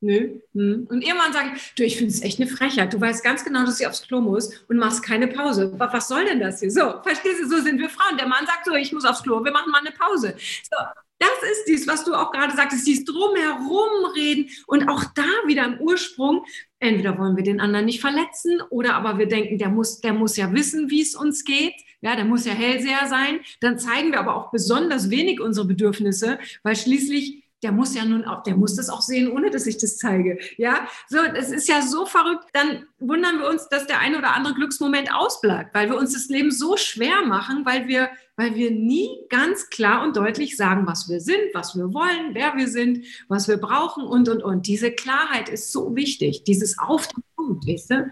Nö. 0.00 0.40
Hm. 0.54 0.86
Und 0.88 1.02
irgendwann 1.02 1.32
sage 1.32 1.50
ich, 1.56 1.74
du, 1.74 1.82
ich 1.82 1.96
finde 1.96 2.12
es 2.12 2.22
echt 2.22 2.40
eine 2.40 2.48
Frechheit. 2.48 2.92
Du 2.92 3.00
weißt 3.00 3.24
ganz 3.24 3.44
genau, 3.44 3.64
dass 3.64 3.80
ich 3.80 3.86
aufs 3.86 4.06
Klo 4.06 4.20
muss 4.20 4.52
und 4.68 4.76
machst 4.76 5.02
keine 5.02 5.26
Pause. 5.26 5.72
Was 5.78 6.06
soll 6.06 6.24
denn 6.26 6.38
das 6.38 6.60
hier? 6.60 6.70
So, 6.70 7.02
verstehst 7.02 7.42
du, 7.42 7.48
so 7.48 7.60
sind 7.60 7.80
wir 7.80 7.90
Frauen. 7.90 8.16
Der 8.16 8.28
Mann 8.28 8.46
sagt 8.46 8.66
so, 8.66 8.74
ich 8.74 8.92
muss 8.92 9.04
aufs 9.04 9.24
Klo, 9.24 9.44
wir 9.44 9.50
machen 9.50 9.72
mal 9.72 9.80
eine 9.80 9.90
Pause. 9.90 10.36
So, 10.38 10.76
das 11.18 11.50
ist 11.50 11.64
dies, 11.66 11.88
was 11.88 12.04
du 12.04 12.14
auch 12.14 12.30
gerade 12.30 12.54
sagtest, 12.54 12.86
dies 12.86 13.04
drumherum 13.04 14.12
reden 14.14 14.50
und 14.68 14.88
auch 14.88 15.02
da 15.16 15.26
wieder 15.46 15.64
im 15.64 15.80
Ursprung. 15.80 16.44
Entweder 16.78 17.18
wollen 17.18 17.36
wir 17.36 17.42
den 17.42 17.60
anderen 17.60 17.86
nicht 17.86 18.00
verletzen 18.00 18.62
oder 18.70 18.94
aber 18.94 19.18
wir 19.18 19.26
denken, 19.26 19.58
der 19.58 19.70
muss, 19.70 20.00
der 20.00 20.12
muss 20.12 20.36
ja 20.36 20.52
wissen, 20.52 20.90
wie 20.90 21.02
es 21.02 21.16
uns 21.16 21.44
geht. 21.44 21.74
Ja, 22.00 22.14
der 22.14 22.24
muss 22.24 22.44
ja 22.44 22.52
Hellseher 22.52 23.08
sein. 23.08 23.40
Dann 23.60 23.78
zeigen 23.78 24.12
wir 24.12 24.20
aber 24.20 24.36
auch 24.36 24.50
besonders 24.50 25.10
wenig 25.10 25.40
unsere 25.40 25.66
Bedürfnisse, 25.66 26.38
weil 26.62 26.76
schließlich 26.76 27.44
der 27.62 27.72
muss 27.72 27.94
ja 27.94 28.04
nun 28.04 28.24
auch, 28.24 28.42
der 28.44 28.56
muss 28.56 28.76
das 28.76 28.88
auch 28.88 29.00
sehen, 29.00 29.30
ohne 29.30 29.50
dass 29.50 29.66
ich 29.66 29.78
das 29.78 29.96
zeige. 29.96 30.38
Ja, 30.56 30.86
so, 31.08 31.18
es 31.18 31.50
ist 31.50 31.68
ja 31.68 31.82
so 31.82 32.06
verrückt. 32.06 32.44
Dann 32.52 32.86
wundern 33.00 33.40
wir 33.40 33.48
uns, 33.48 33.68
dass 33.68 33.86
der 33.86 33.98
ein 33.98 34.14
oder 34.14 34.34
andere 34.34 34.54
Glücksmoment 34.54 35.12
ausbleibt, 35.12 35.74
weil 35.74 35.90
wir 35.90 35.96
uns 35.96 36.12
das 36.12 36.28
Leben 36.28 36.50
so 36.50 36.76
schwer 36.76 37.22
machen, 37.26 37.64
weil 37.66 37.88
wir, 37.88 38.10
weil 38.36 38.54
wir 38.54 38.70
nie 38.70 39.08
ganz 39.28 39.68
klar 39.70 40.04
und 40.04 40.16
deutlich 40.16 40.56
sagen, 40.56 40.86
was 40.86 41.08
wir 41.08 41.20
sind, 41.20 41.52
was 41.52 41.76
wir 41.76 41.92
wollen, 41.92 42.34
wer 42.34 42.54
wir 42.56 42.68
sind, 42.68 43.04
was 43.26 43.48
wir 43.48 43.56
brauchen 43.56 44.04
und, 44.04 44.28
und, 44.28 44.42
und. 44.42 44.66
Diese 44.66 44.92
Klarheit 44.92 45.48
ist 45.48 45.72
so 45.72 45.96
wichtig, 45.96 46.44
dieses 46.44 46.78
Auf 46.78 47.08
den 47.08 47.24
Punkt, 47.34 47.66
weißt 47.66 47.90
du? 47.90 48.10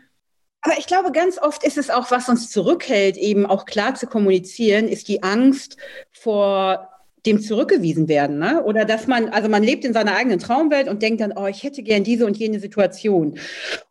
Aber 0.67 0.79
ich 0.79 0.89
glaube, 0.89 1.13
ganz 1.13 1.39
oft 1.39 1.63
ist 1.63 1.79
es 1.79 1.91
auch, 1.91 2.11
was 2.11 2.29
uns 2.29 2.51
zurückhält, 2.51 3.17
eben 3.17 3.47
auch 3.47 3.67
klar 3.67 3.95
zu 3.95 4.09
kommunizieren, 4.09 4.89
ist 4.89 5.07
die 5.07 5.23
Angst 5.23 5.77
vor 6.11 6.91
dem 7.25 7.41
zurückgewiesen 7.41 8.09
werden. 8.09 8.41
Ne? 8.41 8.65
Oder 8.65 8.85
dass 8.85 9.07
man, 9.07 9.29
also 9.29 9.49
man 9.49 9.63
lebt 9.63 9.85
in 9.85 9.93
seiner 9.93 10.17
eigenen 10.17 10.41
Traumwelt 10.41 10.89
und 10.89 11.03
denkt 11.03 11.21
dann, 11.21 11.33
oh, 11.37 11.47
ich 11.47 11.63
hätte 11.63 11.85
gern 11.85 12.03
diese 12.03 12.27
und 12.27 12.37
jene 12.37 12.59
Situation. 12.59 13.39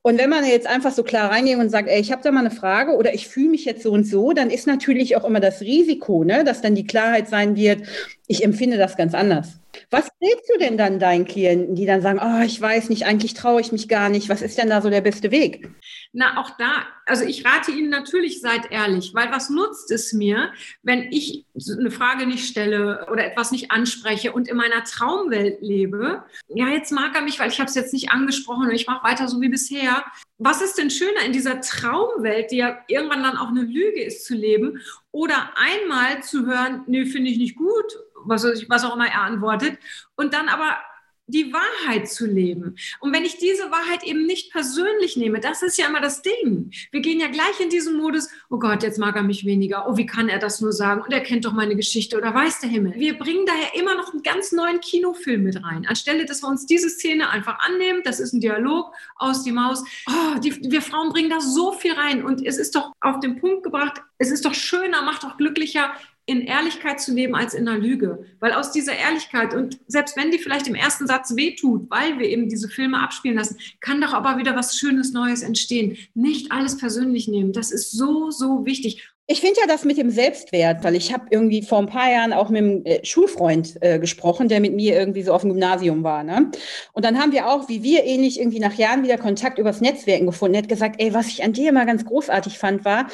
Und 0.05 0.19
wenn 0.19 0.29
man 0.29 0.45
jetzt 0.45 0.67
einfach 0.67 0.91
so 0.91 1.01
klar 1.01 1.31
reingeht 1.31 1.57
und 1.57 1.71
sagt, 1.71 1.89
ey, 1.89 1.99
ich 1.99 2.11
habe 2.11 2.21
da 2.21 2.31
mal 2.31 2.41
eine 2.41 2.51
Frage 2.51 2.91
oder 2.91 3.15
ich 3.15 3.27
fühle 3.27 3.49
mich 3.49 3.65
jetzt 3.65 3.81
so 3.81 3.91
und 3.91 4.05
so, 4.05 4.33
dann 4.33 4.51
ist 4.51 4.67
natürlich 4.67 5.17
auch 5.17 5.25
immer 5.25 5.39
das 5.39 5.61
Risiko, 5.61 6.23
ne, 6.23 6.43
dass 6.43 6.61
dann 6.61 6.75
die 6.75 6.85
Klarheit 6.85 7.27
sein 7.27 7.55
wird, 7.55 7.81
ich 8.27 8.43
empfinde 8.43 8.77
das 8.77 8.97
ganz 8.97 9.15
anders. 9.15 9.59
Was 9.91 10.09
rätst 10.21 10.49
du 10.49 10.57
denn 10.59 10.77
dann 10.77 10.99
deinen 10.99 11.25
Klienten, 11.25 11.75
die 11.75 11.85
dann 11.85 12.01
sagen, 12.01 12.19
oh, 12.23 12.43
ich 12.43 12.59
weiß 12.59 12.89
nicht, 12.89 13.05
eigentlich 13.05 13.33
traue 13.33 13.61
ich 13.61 13.71
mich 13.71 13.87
gar 13.87 14.09
nicht. 14.09 14.29
Was 14.29 14.41
ist 14.41 14.57
denn 14.57 14.69
da 14.69 14.81
so 14.81 14.89
der 14.89 15.01
beste 15.01 15.31
Weg? 15.31 15.69
Na, 16.13 16.39
auch 16.39 16.51
da, 16.57 16.85
also 17.05 17.25
ich 17.25 17.45
rate 17.45 17.71
Ihnen 17.71 17.89
natürlich, 17.89 18.41
seid 18.41 18.71
ehrlich, 18.71 19.13
weil 19.13 19.31
was 19.31 19.49
nutzt 19.49 19.91
es 19.91 20.13
mir, 20.13 20.51
wenn 20.81 21.11
ich 21.11 21.45
eine 21.77 21.91
Frage 21.91 22.25
nicht 22.25 22.47
stelle 22.47 23.07
oder 23.11 23.25
etwas 23.25 23.51
nicht 23.51 23.71
anspreche 23.71 24.31
und 24.31 24.47
in 24.47 24.57
meiner 24.57 24.83
Traumwelt 24.83 25.61
lebe? 25.61 26.23
Ja, 26.47 26.69
jetzt 26.69 26.91
mag 26.91 27.13
er 27.15 27.21
mich, 27.21 27.39
weil 27.39 27.49
ich 27.49 27.59
habe 27.59 27.69
es 27.69 27.75
jetzt 27.75 27.93
nicht 27.93 28.11
angesprochen 28.11 28.69
und 28.69 28.75
ich 28.75 28.87
mache 28.87 29.03
weiter 29.03 29.27
so 29.27 29.41
wie 29.41 29.49
bisher. 29.49 29.94
Was 30.37 30.61
ist 30.61 30.77
denn 30.77 30.89
schöner 30.89 31.21
in 31.25 31.31
dieser 31.31 31.61
Traumwelt, 31.61 32.51
die 32.51 32.57
ja 32.57 32.77
irgendwann 32.87 33.23
dann 33.23 33.37
auch 33.37 33.49
eine 33.49 33.61
Lüge 33.61 34.03
ist, 34.03 34.25
zu 34.25 34.35
leben 34.35 34.81
oder 35.11 35.53
einmal 35.55 36.23
zu 36.23 36.45
hören, 36.45 36.83
nee, 36.87 37.05
finde 37.05 37.31
ich 37.31 37.37
nicht 37.37 37.55
gut, 37.55 37.85
was, 38.25 38.43
was 38.43 38.83
auch 38.83 38.95
immer 38.95 39.07
er 39.07 39.21
antwortet, 39.21 39.77
und 40.15 40.33
dann 40.33 40.49
aber 40.49 40.77
die 41.27 41.51
Wahrheit 41.51 42.07
zu 42.07 42.25
leben. 42.27 42.75
Und 42.99 43.13
wenn 43.13 43.25
ich 43.25 43.37
diese 43.37 43.71
Wahrheit 43.71 44.03
eben 44.03 44.25
nicht 44.25 44.51
persönlich 44.51 45.17
nehme, 45.17 45.39
das 45.39 45.63
ist 45.63 45.77
ja 45.77 45.87
immer 45.87 46.01
das 46.01 46.21
Ding. 46.21 46.71
Wir 46.91 47.01
gehen 47.01 47.19
ja 47.19 47.27
gleich 47.27 47.59
in 47.59 47.69
diesen 47.69 47.97
Modus, 47.97 48.29
oh 48.49 48.59
Gott, 48.59 48.83
jetzt 48.83 48.99
mag 48.99 49.15
er 49.15 49.23
mich 49.23 49.45
weniger. 49.45 49.87
Oh, 49.87 49.97
wie 49.97 50.05
kann 50.05 50.29
er 50.29 50.37
das 50.37 50.61
nur 50.61 50.71
sagen? 50.71 51.01
Und 51.01 51.11
er 51.11 51.21
kennt 51.21 51.45
doch 51.45 51.53
meine 51.53 51.75
Geschichte 51.75 52.17
oder 52.17 52.33
weiß 52.33 52.59
der 52.59 52.69
Himmel. 52.69 52.93
Wir 52.95 53.17
bringen 53.17 53.45
daher 53.45 53.75
immer 53.75 53.95
noch 53.95 54.13
einen 54.13 54.21
ganz 54.21 54.51
neuen 54.51 54.79
Kinofilm 54.79 55.43
mit 55.43 55.63
rein. 55.63 55.87
Anstelle, 55.87 56.25
dass 56.25 56.43
wir 56.43 56.47
uns 56.47 56.65
diese 56.67 56.89
Szene 56.89 57.29
einfach 57.29 57.59
annehmen, 57.59 58.01
das 58.03 58.19
ist 58.19 58.33
ein 58.33 58.39
Dialog 58.39 58.93
aus 59.15 59.43
die 59.43 59.51
Maus. 59.51 59.83
Oh, 60.07 60.39
die, 60.39 60.71
wir 60.71 60.81
Frauen 60.81 61.09
bringen 61.09 61.29
da 61.29 61.39
so 61.39 61.71
viel 61.71 61.93
rein. 61.93 62.23
Und 62.23 62.45
es 62.45 62.57
ist 62.57 62.75
doch 62.75 62.91
auf 63.01 63.19
den 63.19 63.39
Punkt 63.39 63.63
gebracht, 63.63 64.01
es 64.19 64.29
ist 64.29 64.45
doch 64.45 64.53
schöner, 64.53 65.01
macht 65.01 65.23
doch 65.23 65.37
glücklicher, 65.37 65.91
in 66.27 66.41
Ehrlichkeit 66.41 66.99
zu 66.99 67.13
leben 67.13 67.35
als 67.35 67.53
in 67.53 67.67
einer 67.67 67.77
Lüge. 67.77 68.25
Weil 68.39 68.53
aus 68.53 68.71
dieser 68.71 68.95
Ehrlichkeit 68.95 69.53
und 69.53 69.79
selbst 69.87 70.17
wenn 70.17 70.31
die 70.31 70.39
vielleicht 70.39 70.67
im 70.67 70.75
ersten 70.75 71.07
Satz 71.07 71.35
wehtut, 71.35 71.89
weil 71.89 72.17
wir 72.17 72.27
eben 72.27 72.49
diese 72.49 72.67
Filme 72.67 72.99
abspielen 72.99 73.37
lassen, 73.37 73.57
kann 73.79 74.01
doch 74.01 74.13
aber 74.13 74.37
wieder 74.37 74.55
was 74.55 74.77
Schönes 74.77 75.11
Neues 75.11 75.43
entstehen. 75.43 75.97
Nicht 76.13 76.51
alles 76.51 76.77
persönlich 76.77 77.27
nehmen. 77.27 77.53
Das 77.53 77.71
ist 77.71 77.91
so, 77.91 78.31
so 78.31 78.65
wichtig. 78.65 79.07
Ich 79.27 79.41
finde 79.41 79.59
ja 79.59 79.67
das 79.67 79.85
mit 79.85 79.97
dem 79.97 80.11
Selbstwert, 80.11 80.83
weil 80.83 80.95
ich 80.95 81.11
habe 81.11 81.25
irgendwie 81.31 81.63
vor 81.63 81.79
ein 81.79 81.87
paar 81.87 82.11
Jahren 82.11 82.31
auch 82.31 82.49
mit 82.49 82.59
einem 82.59 82.85
äh, 82.85 83.03
Schulfreund 83.03 83.75
äh, 83.81 83.97
gesprochen, 83.97 84.49
der 84.49 84.59
mit 84.59 84.75
mir 84.75 84.95
irgendwie 84.95 85.23
so 85.23 85.33
auf 85.33 85.41
dem 85.41 85.49
Gymnasium 85.49 86.03
war. 86.03 86.23
Ne? 86.23 86.51
Und 86.93 87.05
dann 87.05 87.19
haben 87.19 87.31
wir 87.31 87.47
auch, 87.47 87.67
wie 87.67 87.81
wir 87.81 88.03
ähnlich, 88.03 88.39
irgendwie 88.39 88.59
nach 88.59 88.75
Jahren 88.75 89.03
wieder 89.03 89.17
Kontakt 89.17 89.57
übers 89.57 89.81
Netzwerken 89.81 90.27
gefunden. 90.27 90.53
Er 90.53 90.61
hat 90.61 90.69
gesagt, 90.69 90.97
ey, 90.99 91.11
was 91.15 91.27
ich 91.27 91.43
an 91.43 91.53
dir 91.53 91.69
immer 91.69 91.87
ganz 91.87 92.05
großartig 92.05 92.59
fand, 92.59 92.85
war, 92.85 93.07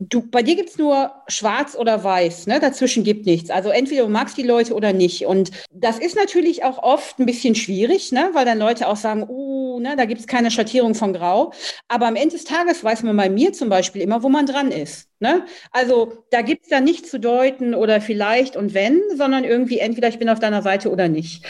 Du, 0.00 0.22
bei 0.28 0.42
dir 0.42 0.56
gibt 0.56 0.70
es 0.70 0.78
nur 0.78 1.12
schwarz 1.28 1.76
oder 1.76 2.02
weiß, 2.02 2.48
ne? 2.48 2.58
dazwischen 2.58 3.04
gibt 3.04 3.26
nichts. 3.26 3.50
Also 3.50 3.70
entweder 3.70 4.02
du 4.02 4.08
magst 4.08 4.36
die 4.36 4.42
Leute 4.42 4.74
oder 4.74 4.92
nicht. 4.92 5.24
Und 5.24 5.52
das 5.72 5.98
ist 5.98 6.16
natürlich 6.16 6.64
auch 6.64 6.82
oft 6.82 7.18
ein 7.20 7.26
bisschen 7.26 7.54
schwierig, 7.54 8.10
ne? 8.10 8.30
weil 8.32 8.44
dann 8.44 8.58
Leute 8.58 8.88
auch 8.88 8.96
sagen, 8.96 9.24
oh, 9.28 9.78
ne, 9.80 9.94
da 9.96 10.04
gibt 10.04 10.20
es 10.20 10.26
keine 10.26 10.50
Schattierung 10.50 10.96
von 10.96 11.12
Grau. 11.12 11.52
Aber 11.86 12.06
am 12.08 12.16
Ende 12.16 12.34
des 12.34 12.44
Tages 12.44 12.82
weiß 12.82 13.04
man 13.04 13.16
bei 13.16 13.30
mir 13.30 13.52
zum 13.52 13.68
Beispiel 13.68 14.02
immer, 14.02 14.24
wo 14.24 14.28
man 14.28 14.46
dran 14.46 14.72
ist. 14.72 15.08
Ne? 15.20 15.46
Also 15.70 16.24
da 16.30 16.42
gibt 16.42 16.64
es 16.64 16.68
dann 16.70 16.84
nicht 16.84 17.06
zu 17.06 17.20
deuten 17.20 17.74
oder 17.74 18.00
vielleicht 18.00 18.56
und 18.56 18.74
wenn, 18.74 19.00
sondern 19.16 19.44
irgendwie 19.44 19.78
entweder 19.78 20.08
ich 20.08 20.18
bin 20.18 20.28
auf 20.28 20.40
deiner 20.40 20.60
Seite 20.60 20.90
oder 20.90 21.08
nicht. 21.08 21.44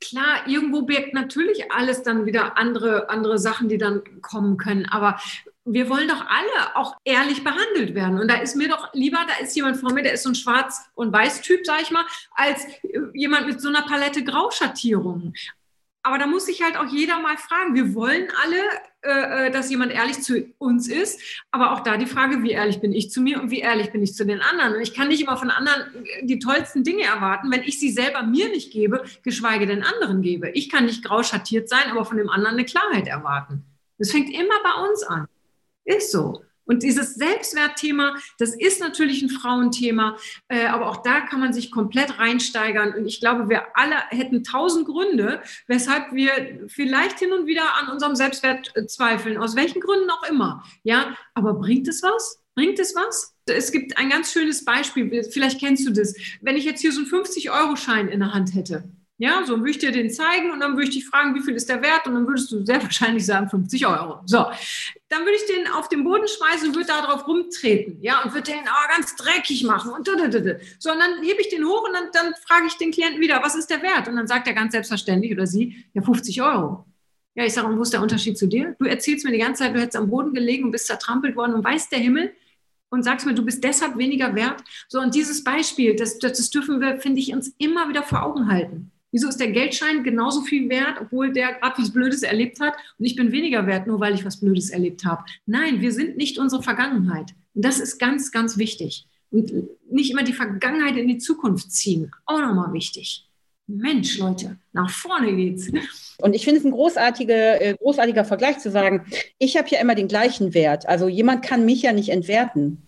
Klar, 0.00 0.46
irgendwo 0.46 0.82
birgt 0.82 1.12
natürlich 1.12 1.70
alles 1.72 2.02
dann 2.02 2.24
wieder 2.24 2.56
andere, 2.56 3.10
andere 3.10 3.38
Sachen, 3.38 3.68
die 3.68 3.78
dann 3.78 4.02
kommen 4.22 4.56
können. 4.56 4.86
Aber 4.86 5.18
wir 5.72 5.88
wollen 5.88 6.08
doch 6.08 6.24
alle 6.26 6.76
auch 6.76 6.96
ehrlich 7.04 7.44
behandelt 7.44 7.94
werden. 7.94 8.18
Und 8.18 8.28
da 8.28 8.36
ist 8.36 8.56
mir 8.56 8.68
doch 8.68 8.92
lieber, 8.92 9.18
da 9.26 9.42
ist 9.42 9.54
jemand 9.54 9.76
vor 9.76 9.92
mir, 9.92 10.02
der 10.02 10.14
ist 10.14 10.24
so 10.24 10.30
ein 10.30 10.34
Schwarz- 10.34 10.82
und 10.94 11.12
Weiß-Typ, 11.12 11.64
sag 11.64 11.82
ich 11.82 11.90
mal, 11.90 12.04
als 12.32 12.66
jemand 13.14 13.46
mit 13.46 13.60
so 13.60 13.68
einer 13.68 13.82
Palette 13.82 14.24
Grauschattierungen. 14.24 15.34
Aber 16.02 16.16
da 16.16 16.26
muss 16.26 16.46
sich 16.46 16.62
halt 16.62 16.78
auch 16.78 16.86
jeder 16.86 17.20
mal 17.20 17.36
fragen. 17.36 17.74
Wir 17.74 17.94
wollen 17.94 18.28
alle, 18.42 18.56
äh, 19.02 19.48
äh, 19.48 19.50
dass 19.50 19.70
jemand 19.70 19.92
ehrlich 19.92 20.22
zu 20.22 20.46
uns 20.56 20.88
ist. 20.88 21.20
Aber 21.50 21.72
auch 21.72 21.80
da 21.80 21.98
die 21.98 22.06
Frage, 22.06 22.42
wie 22.42 22.52
ehrlich 22.52 22.80
bin 22.80 22.94
ich 22.94 23.10
zu 23.10 23.20
mir 23.20 23.40
und 23.40 23.50
wie 23.50 23.60
ehrlich 23.60 23.92
bin 23.92 24.02
ich 24.02 24.14
zu 24.14 24.24
den 24.24 24.40
anderen? 24.40 24.74
Und 24.74 24.80
ich 24.80 24.94
kann 24.94 25.08
nicht 25.08 25.22
immer 25.22 25.36
von 25.36 25.50
anderen 25.50 25.82
die 26.22 26.38
tollsten 26.38 26.84
Dinge 26.84 27.02
erwarten, 27.02 27.50
wenn 27.50 27.64
ich 27.64 27.78
sie 27.78 27.90
selber 27.90 28.22
mir 28.22 28.48
nicht 28.48 28.72
gebe, 28.72 29.04
geschweige 29.22 29.66
denn 29.66 29.82
anderen 29.82 30.22
gebe. 30.22 30.48
Ich 30.50 30.70
kann 30.70 30.86
nicht 30.86 31.04
grau 31.04 31.22
schattiert 31.22 31.68
sein, 31.68 31.90
aber 31.90 32.06
von 32.06 32.16
dem 32.16 32.30
anderen 32.30 32.56
eine 32.56 32.64
Klarheit 32.64 33.06
erwarten. 33.06 33.64
Das 33.98 34.10
fängt 34.10 34.30
immer 34.30 34.62
bei 34.62 34.88
uns 34.88 35.02
an. 35.02 35.28
Ist 35.96 36.12
so. 36.12 36.42
Und 36.66 36.84
dieses 36.84 37.16
Selbstwertthema, 37.16 38.14
das 38.38 38.54
ist 38.54 38.78
natürlich 38.80 39.22
ein 39.22 39.28
Frauenthema, 39.28 40.16
äh, 40.46 40.66
aber 40.66 40.88
auch 40.88 41.02
da 41.02 41.20
kann 41.20 41.40
man 41.40 41.52
sich 41.52 41.72
komplett 41.72 42.20
reinsteigern. 42.20 42.94
Und 42.94 43.06
ich 43.06 43.18
glaube, 43.18 43.48
wir 43.48 43.76
alle 43.76 43.96
hätten 44.10 44.44
tausend 44.44 44.86
Gründe, 44.86 45.42
weshalb 45.66 46.12
wir 46.12 46.68
vielleicht 46.68 47.18
hin 47.18 47.32
und 47.32 47.48
wieder 47.48 47.74
an 47.74 47.88
unserem 47.88 48.14
Selbstwert 48.14 48.70
äh, 48.76 48.86
zweifeln, 48.86 49.36
aus 49.36 49.56
welchen 49.56 49.80
Gründen 49.80 50.10
auch 50.10 50.22
immer. 50.30 50.62
Ja, 50.84 51.16
aber 51.34 51.54
bringt 51.54 51.88
es 51.88 52.04
was? 52.04 52.40
Bringt 52.54 52.78
es 52.78 52.94
was? 52.94 53.34
Es 53.46 53.72
gibt 53.72 53.98
ein 53.98 54.08
ganz 54.08 54.32
schönes 54.32 54.64
Beispiel, 54.64 55.24
vielleicht 55.24 55.58
kennst 55.58 55.88
du 55.88 55.90
das. 55.90 56.14
Wenn 56.40 56.56
ich 56.56 56.64
jetzt 56.64 56.82
hier 56.82 56.92
so 56.92 57.00
einen 57.00 57.10
50-Euro-Schein 57.10 58.06
in 58.06 58.20
der 58.20 58.32
Hand 58.32 58.54
hätte, 58.54 58.84
ja, 59.20 59.44
so 59.44 59.58
würde 59.58 59.70
ich 59.70 59.76
dir 59.76 59.92
den 59.92 60.10
zeigen 60.10 60.50
und 60.50 60.60
dann 60.60 60.72
würde 60.72 60.84
ich 60.84 60.94
dich 60.94 61.06
fragen, 61.06 61.34
wie 61.34 61.42
viel 61.42 61.54
ist 61.54 61.68
der 61.68 61.82
Wert? 61.82 62.06
Und 62.06 62.14
dann 62.14 62.26
würdest 62.26 62.50
du 62.52 62.64
sehr 62.64 62.82
wahrscheinlich 62.82 63.26
sagen 63.26 63.50
50 63.50 63.86
Euro. 63.86 64.20
So, 64.24 64.46
dann 65.10 65.20
würde 65.20 65.36
ich 65.36 65.44
den 65.44 65.70
auf 65.70 65.90
den 65.90 66.04
Boden 66.04 66.26
schmeißen 66.26 66.68
und 66.68 66.74
würde 66.74 66.88
da 66.88 67.02
drauf 67.02 67.28
rumtreten. 67.28 67.98
Ja, 68.00 68.22
und 68.22 68.32
würde 68.32 68.50
den 68.50 68.60
oh, 68.60 68.96
ganz 68.96 69.14
dreckig 69.16 69.62
machen 69.64 69.92
und 69.92 70.06
so. 70.06 70.12
Und 70.12 70.98
dann 70.98 71.22
hebe 71.22 71.42
ich 71.42 71.50
den 71.50 71.66
hoch 71.66 71.86
und 71.86 71.92
dann, 71.92 72.08
dann 72.14 72.32
frage 72.46 72.66
ich 72.66 72.78
den 72.78 72.92
Klienten 72.92 73.20
wieder, 73.20 73.42
was 73.42 73.54
ist 73.54 73.68
der 73.68 73.82
Wert? 73.82 74.08
Und 74.08 74.16
dann 74.16 74.26
sagt 74.26 74.46
er 74.46 74.54
ganz 74.54 74.72
selbstverständlich 74.72 75.30
oder 75.32 75.46
sie, 75.46 75.84
ja, 75.92 76.00
50 76.00 76.40
Euro. 76.40 76.86
Ja, 77.34 77.44
ich 77.44 77.52
sage, 77.52 77.66
und 77.66 77.76
wo 77.76 77.82
ist 77.82 77.92
der 77.92 78.00
Unterschied 78.00 78.38
zu 78.38 78.46
dir? 78.46 78.74
Du 78.78 78.86
erzählst 78.86 79.26
mir 79.26 79.32
die 79.32 79.38
ganze 79.38 79.64
Zeit, 79.64 79.74
du 79.74 79.80
hättest 79.80 79.96
am 79.96 80.08
Boden 80.08 80.32
gelegen 80.32 80.64
und 80.64 80.70
bist 80.70 80.86
zertrampelt 80.86 81.36
worden 81.36 81.52
und 81.52 81.62
weiß 81.62 81.90
der 81.90 81.98
Himmel, 81.98 82.32
und 82.90 83.04
sagst 83.04 83.24
mir, 83.24 83.34
du 83.34 83.44
bist 83.44 83.62
deshalb 83.62 83.96
weniger 83.96 84.34
wert. 84.34 84.62
So, 84.88 85.00
und 85.00 85.14
dieses 85.14 85.44
Beispiel, 85.44 85.96
das, 85.96 86.18
das 86.18 86.50
dürfen 86.50 86.80
wir, 86.80 87.00
finde 87.00 87.20
ich, 87.20 87.32
uns 87.32 87.54
immer 87.58 87.88
wieder 87.88 88.02
vor 88.02 88.22
Augen 88.24 88.50
halten. 88.50 88.89
Wieso 89.12 89.28
ist 89.28 89.40
der 89.40 89.50
Geldschein 89.50 90.04
genauso 90.04 90.42
viel 90.42 90.68
wert, 90.68 90.98
obwohl 91.00 91.32
der 91.32 91.54
gerade 91.54 91.82
was 91.82 91.92
Blödes 91.92 92.22
erlebt 92.22 92.60
hat 92.60 92.74
und 92.98 93.04
ich 93.04 93.16
bin 93.16 93.32
weniger 93.32 93.66
wert, 93.66 93.86
nur 93.86 94.00
weil 94.00 94.14
ich 94.14 94.24
was 94.24 94.40
Blödes 94.40 94.70
erlebt 94.70 95.04
habe? 95.04 95.24
Nein, 95.46 95.80
wir 95.80 95.92
sind 95.92 96.16
nicht 96.16 96.38
unsere 96.38 96.62
Vergangenheit. 96.62 97.34
Und 97.54 97.64
das 97.64 97.80
ist 97.80 97.98
ganz, 97.98 98.30
ganz 98.30 98.56
wichtig. 98.58 99.06
Und 99.30 99.52
nicht 99.90 100.10
immer 100.10 100.22
die 100.22 100.32
Vergangenheit 100.32 100.96
in 100.96 101.08
die 101.08 101.18
Zukunft 101.18 101.72
ziehen. 101.72 102.10
Auch 102.26 102.40
nochmal 102.40 102.72
wichtig. 102.72 103.26
Mensch, 103.66 104.18
Leute, 104.18 104.56
nach 104.72 104.90
vorne 104.90 105.34
geht's. 105.34 105.70
Und 106.18 106.34
ich 106.34 106.44
finde 106.44 106.60
es 106.60 106.66
ein 106.66 106.72
großartiger, 106.72 107.60
äh, 107.60 107.74
großartiger 107.74 108.24
Vergleich 108.24 108.58
zu 108.58 108.70
sagen, 108.70 109.06
ich 109.38 109.56
habe 109.56 109.68
ja 109.70 109.80
immer 109.80 109.94
den 109.94 110.08
gleichen 110.08 110.54
Wert. 110.54 110.88
Also 110.88 111.08
jemand 111.08 111.44
kann 111.44 111.64
mich 111.64 111.82
ja 111.82 111.92
nicht 111.92 112.08
entwerten. 112.08 112.82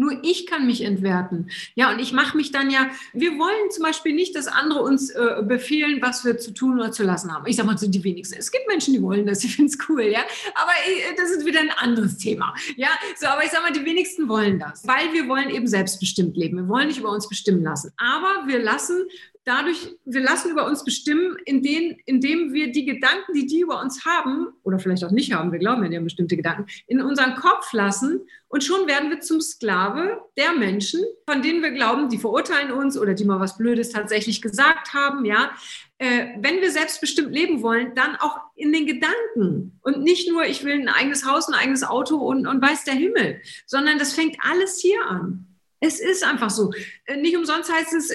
Nur 0.00 0.18
ich 0.22 0.46
kann 0.46 0.66
mich 0.66 0.82
entwerten. 0.82 1.50
Ja, 1.74 1.92
und 1.92 1.98
ich 1.98 2.14
mache 2.14 2.34
mich 2.34 2.50
dann 2.52 2.70
ja, 2.70 2.88
wir 3.12 3.32
wollen 3.32 3.70
zum 3.70 3.82
Beispiel 3.82 4.14
nicht, 4.14 4.34
dass 4.34 4.46
andere 4.46 4.80
uns 4.80 5.10
äh, 5.10 5.42
befehlen, 5.42 6.00
was 6.00 6.24
wir 6.24 6.38
zu 6.38 6.54
tun 6.54 6.80
oder 6.80 6.90
zu 6.90 7.02
lassen 7.02 7.30
haben. 7.30 7.46
Ich 7.46 7.56
sage 7.56 7.66
mal 7.66 7.76
so 7.76 7.86
die 7.86 8.02
wenigsten. 8.02 8.38
Es 8.38 8.50
gibt 8.50 8.66
Menschen, 8.66 8.94
die 8.94 9.02
wollen 9.02 9.26
das, 9.26 9.44
ich 9.44 9.56
finde 9.56 9.70
es 9.70 9.78
cool, 9.90 10.04
ja. 10.04 10.20
Aber 10.54 10.70
äh, 10.88 11.14
das 11.18 11.30
ist 11.30 11.44
wieder 11.44 11.60
ein 11.60 11.70
anderes 11.76 12.16
Thema. 12.16 12.54
Ja, 12.76 12.88
so, 13.18 13.26
aber 13.26 13.44
ich 13.44 13.50
sage 13.50 13.62
mal, 13.62 13.72
die 13.72 13.84
wenigsten 13.84 14.26
wollen 14.26 14.58
das, 14.58 14.88
weil 14.88 15.12
wir 15.12 15.28
wollen 15.28 15.50
eben 15.50 15.66
selbstbestimmt 15.66 16.34
leben. 16.34 16.56
Wir 16.56 16.68
wollen 16.68 16.88
nicht 16.88 17.00
über 17.00 17.10
uns 17.10 17.28
bestimmen 17.28 17.62
lassen. 17.62 17.92
Aber 17.98 18.46
wir 18.46 18.58
lassen 18.58 19.06
dadurch, 19.50 19.96
wir 20.04 20.20
lassen 20.20 20.52
über 20.52 20.64
uns 20.66 20.84
bestimmen, 20.84 21.36
in 21.44 21.60
den, 21.60 21.98
indem 22.06 22.52
wir 22.52 22.70
die 22.70 22.84
Gedanken, 22.84 23.34
die 23.34 23.46
die 23.46 23.60
über 23.60 23.80
uns 23.80 24.04
haben, 24.04 24.46
oder 24.62 24.78
vielleicht 24.78 25.04
auch 25.04 25.10
nicht 25.10 25.32
haben, 25.32 25.50
wir 25.50 25.58
glauben 25.58 25.82
ja, 25.82 25.88
die 25.88 25.96
haben 25.96 26.04
bestimmte 26.04 26.36
Gedanken, 26.36 26.66
in 26.86 27.00
unseren 27.00 27.34
Kopf 27.34 27.72
lassen 27.72 28.20
und 28.46 28.62
schon 28.62 28.86
werden 28.86 29.10
wir 29.10 29.20
zum 29.20 29.40
Sklave 29.40 30.20
der 30.36 30.52
Menschen, 30.52 31.02
von 31.28 31.42
denen 31.42 31.62
wir 31.62 31.72
glauben, 31.72 32.08
die 32.08 32.18
verurteilen 32.18 32.70
uns 32.70 32.96
oder 32.96 33.14
die 33.14 33.24
mal 33.24 33.40
was 33.40 33.58
Blödes 33.58 33.90
tatsächlich 33.90 34.40
gesagt 34.40 34.94
haben, 34.94 35.24
ja. 35.24 35.50
Äh, 35.98 36.28
wenn 36.38 36.60
wir 36.60 36.70
selbstbestimmt 36.70 37.32
leben 37.32 37.60
wollen, 37.60 37.94
dann 37.94 38.16
auch 38.16 38.38
in 38.54 38.72
den 38.72 38.86
Gedanken 38.86 39.78
und 39.82 40.02
nicht 40.02 40.30
nur, 40.30 40.44
ich 40.46 40.64
will 40.64 40.80
ein 40.80 40.88
eigenes 40.88 41.26
Haus, 41.26 41.48
ein 41.48 41.54
eigenes 41.54 41.82
Auto 41.82 42.16
und, 42.16 42.46
und 42.46 42.62
weiß 42.62 42.84
der 42.84 42.94
Himmel, 42.94 43.42
sondern 43.66 43.98
das 43.98 44.12
fängt 44.12 44.36
alles 44.40 44.80
hier 44.80 45.04
an. 45.06 45.46
Es 45.80 45.98
ist 45.98 46.24
einfach 46.24 46.50
so. 46.50 46.72
Äh, 47.06 47.16
nicht 47.16 47.36
umsonst 47.36 47.72
heißt 47.72 47.94
es, 47.94 48.10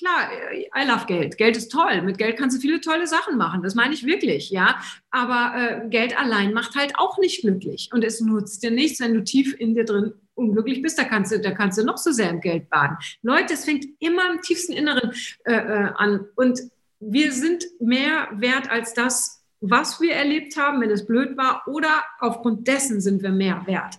klar, 0.00 0.30
I 0.76 0.88
love 0.88 1.06
Geld. 1.06 1.36
Geld 1.36 1.56
ist 1.56 1.70
toll. 1.70 2.02
Mit 2.02 2.18
Geld 2.18 2.36
kannst 2.36 2.56
du 2.56 2.60
viele 2.60 2.80
tolle 2.80 3.06
Sachen 3.06 3.36
machen. 3.36 3.62
Das 3.62 3.74
meine 3.74 3.94
ich 3.94 4.04
wirklich, 4.04 4.50
ja. 4.50 4.80
Aber 5.10 5.52
äh, 5.56 5.88
Geld 5.88 6.18
allein 6.18 6.52
macht 6.52 6.74
halt 6.74 6.94
auch 6.96 7.18
nicht 7.18 7.42
glücklich. 7.42 7.90
Und 7.92 8.02
es 8.02 8.20
nutzt 8.20 8.62
dir 8.62 8.70
nichts, 8.70 9.00
wenn 9.00 9.14
du 9.14 9.22
tief 9.22 9.54
in 9.58 9.74
dir 9.74 9.84
drin 9.84 10.12
unglücklich 10.34 10.82
bist. 10.82 10.98
Da 10.98 11.04
kannst 11.04 11.32
du, 11.32 11.40
da 11.40 11.52
kannst 11.52 11.78
du 11.78 11.84
noch 11.84 11.98
so 11.98 12.10
sehr 12.10 12.30
im 12.30 12.40
Geld 12.40 12.68
baden. 12.70 12.96
Leute, 13.22 13.54
es 13.54 13.64
fängt 13.64 13.84
immer 14.00 14.32
im 14.32 14.40
tiefsten 14.40 14.72
Inneren 14.72 15.12
äh, 15.44 15.54
äh, 15.54 15.90
an. 15.94 16.26
Und 16.34 16.60
wir 16.98 17.32
sind 17.32 17.64
mehr 17.78 18.28
wert 18.32 18.70
als 18.70 18.94
das, 18.94 19.44
was 19.60 20.00
wir 20.00 20.14
erlebt 20.14 20.56
haben, 20.56 20.80
wenn 20.80 20.90
es 20.90 21.06
blöd 21.06 21.36
war. 21.36 21.62
Oder 21.68 22.02
aufgrund 22.18 22.66
dessen 22.66 23.00
sind 23.00 23.22
wir 23.22 23.30
mehr 23.30 23.62
wert. 23.66 23.98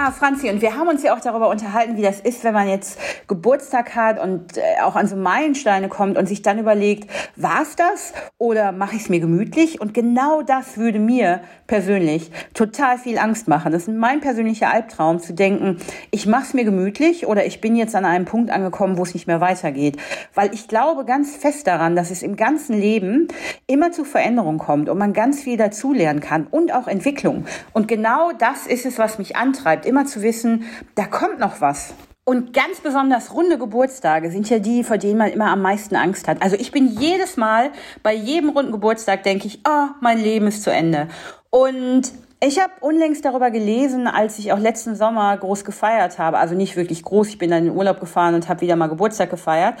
Ah, 0.00 0.12
Franzi, 0.12 0.48
und 0.48 0.62
wir 0.62 0.76
haben 0.76 0.86
uns 0.86 1.02
ja 1.02 1.12
auch 1.12 1.18
darüber 1.18 1.48
unterhalten, 1.48 1.96
wie 1.96 2.02
das 2.02 2.20
ist, 2.20 2.44
wenn 2.44 2.54
man 2.54 2.68
jetzt 2.68 3.00
Geburtstag 3.26 3.96
hat 3.96 4.20
und 4.20 4.56
äh, 4.56 4.60
auch 4.80 4.94
an 4.94 5.08
so 5.08 5.16
Meilensteine 5.16 5.88
kommt 5.88 6.16
und 6.16 6.28
sich 6.28 6.40
dann 6.40 6.60
überlegt, 6.60 7.10
war 7.34 7.62
es 7.62 7.74
das 7.74 8.12
oder 8.38 8.70
mache 8.70 8.94
ich 8.94 9.02
es 9.02 9.08
mir 9.08 9.18
gemütlich? 9.18 9.80
Und 9.80 9.94
genau 9.94 10.42
das 10.42 10.76
würde 10.76 11.00
mir 11.00 11.40
persönlich 11.66 12.30
total 12.54 12.96
viel 12.96 13.18
Angst 13.18 13.48
machen. 13.48 13.72
Das 13.72 13.88
ist 13.88 13.88
mein 13.88 14.20
persönlicher 14.20 14.72
Albtraum, 14.72 15.18
zu 15.18 15.34
denken, 15.34 15.78
ich 16.12 16.26
mache 16.26 16.44
es 16.44 16.54
mir 16.54 16.64
gemütlich 16.64 17.26
oder 17.26 17.44
ich 17.44 17.60
bin 17.60 17.74
jetzt 17.74 17.96
an 17.96 18.04
einem 18.04 18.24
Punkt 18.24 18.52
angekommen, 18.52 18.98
wo 18.98 19.02
es 19.02 19.14
nicht 19.14 19.26
mehr 19.26 19.40
weitergeht. 19.40 19.96
Weil 20.32 20.54
ich 20.54 20.68
glaube 20.68 21.06
ganz 21.06 21.34
fest 21.34 21.66
daran, 21.66 21.96
dass 21.96 22.12
es 22.12 22.22
im 22.22 22.36
ganzen 22.36 22.78
Leben 22.78 23.26
immer 23.66 23.90
zu 23.90 24.04
Veränderungen 24.04 24.58
kommt 24.58 24.88
und 24.88 24.96
man 24.96 25.12
ganz 25.12 25.42
viel 25.42 25.56
dazulernen 25.56 26.20
kann 26.20 26.46
und 26.48 26.72
auch 26.72 26.86
Entwicklung. 26.86 27.46
Und 27.72 27.88
genau 27.88 28.30
das 28.38 28.68
ist 28.68 28.86
es, 28.86 28.96
was 28.96 29.18
mich 29.18 29.34
antreibt 29.34 29.87
immer 29.88 30.06
zu 30.06 30.22
wissen, 30.22 30.64
da 30.94 31.06
kommt 31.06 31.38
noch 31.40 31.60
was. 31.60 31.94
Und 32.24 32.52
ganz 32.52 32.80
besonders 32.82 33.32
runde 33.32 33.56
Geburtstage 33.56 34.30
sind 34.30 34.50
ja 34.50 34.58
die, 34.58 34.84
vor 34.84 34.98
denen 34.98 35.16
man 35.16 35.30
immer 35.30 35.46
am 35.46 35.62
meisten 35.62 35.96
Angst 35.96 36.28
hat. 36.28 36.42
Also 36.42 36.56
ich 36.56 36.72
bin 36.72 36.88
jedes 36.88 37.38
Mal, 37.38 37.70
bei 38.02 38.12
jedem 38.12 38.50
runden 38.50 38.70
Geburtstag 38.70 39.22
denke 39.22 39.46
ich, 39.46 39.60
oh, 39.66 39.86
mein 40.02 40.18
Leben 40.18 40.46
ist 40.46 40.62
zu 40.62 40.70
Ende. 40.70 41.08
Und 41.48 42.12
ich 42.40 42.60
habe 42.60 42.72
unlängst 42.80 43.24
darüber 43.24 43.50
gelesen, 43.50 44.06
als 44.06 44.38
ich 44.38 44.52
auch 44.52 44.58
letzten 44.58 44.94
Sommer 44.94 45.36
groß 45.38 45.64
gefeiert 45.64 46.18
habe. 46.18 46.36
Also 46.38 46.54
nicht 46.54 46.76
wirklich 46.76 47.02
groß, 47.02 47.28
ich 47.28 47.38
bin 47.38 47.50
dann 47.50 47.60
in 47.60 47.64
den 47.70 47.76
Urlaub 47.76 47.98
gefahren 47.98 48.34
und 48.34 48.48
habe 48.48 48.60
wieder 48.60 48.76
mal 48.76 48.88
Geburtstag 48.88 49.30
gefeiert. 49.30 49.74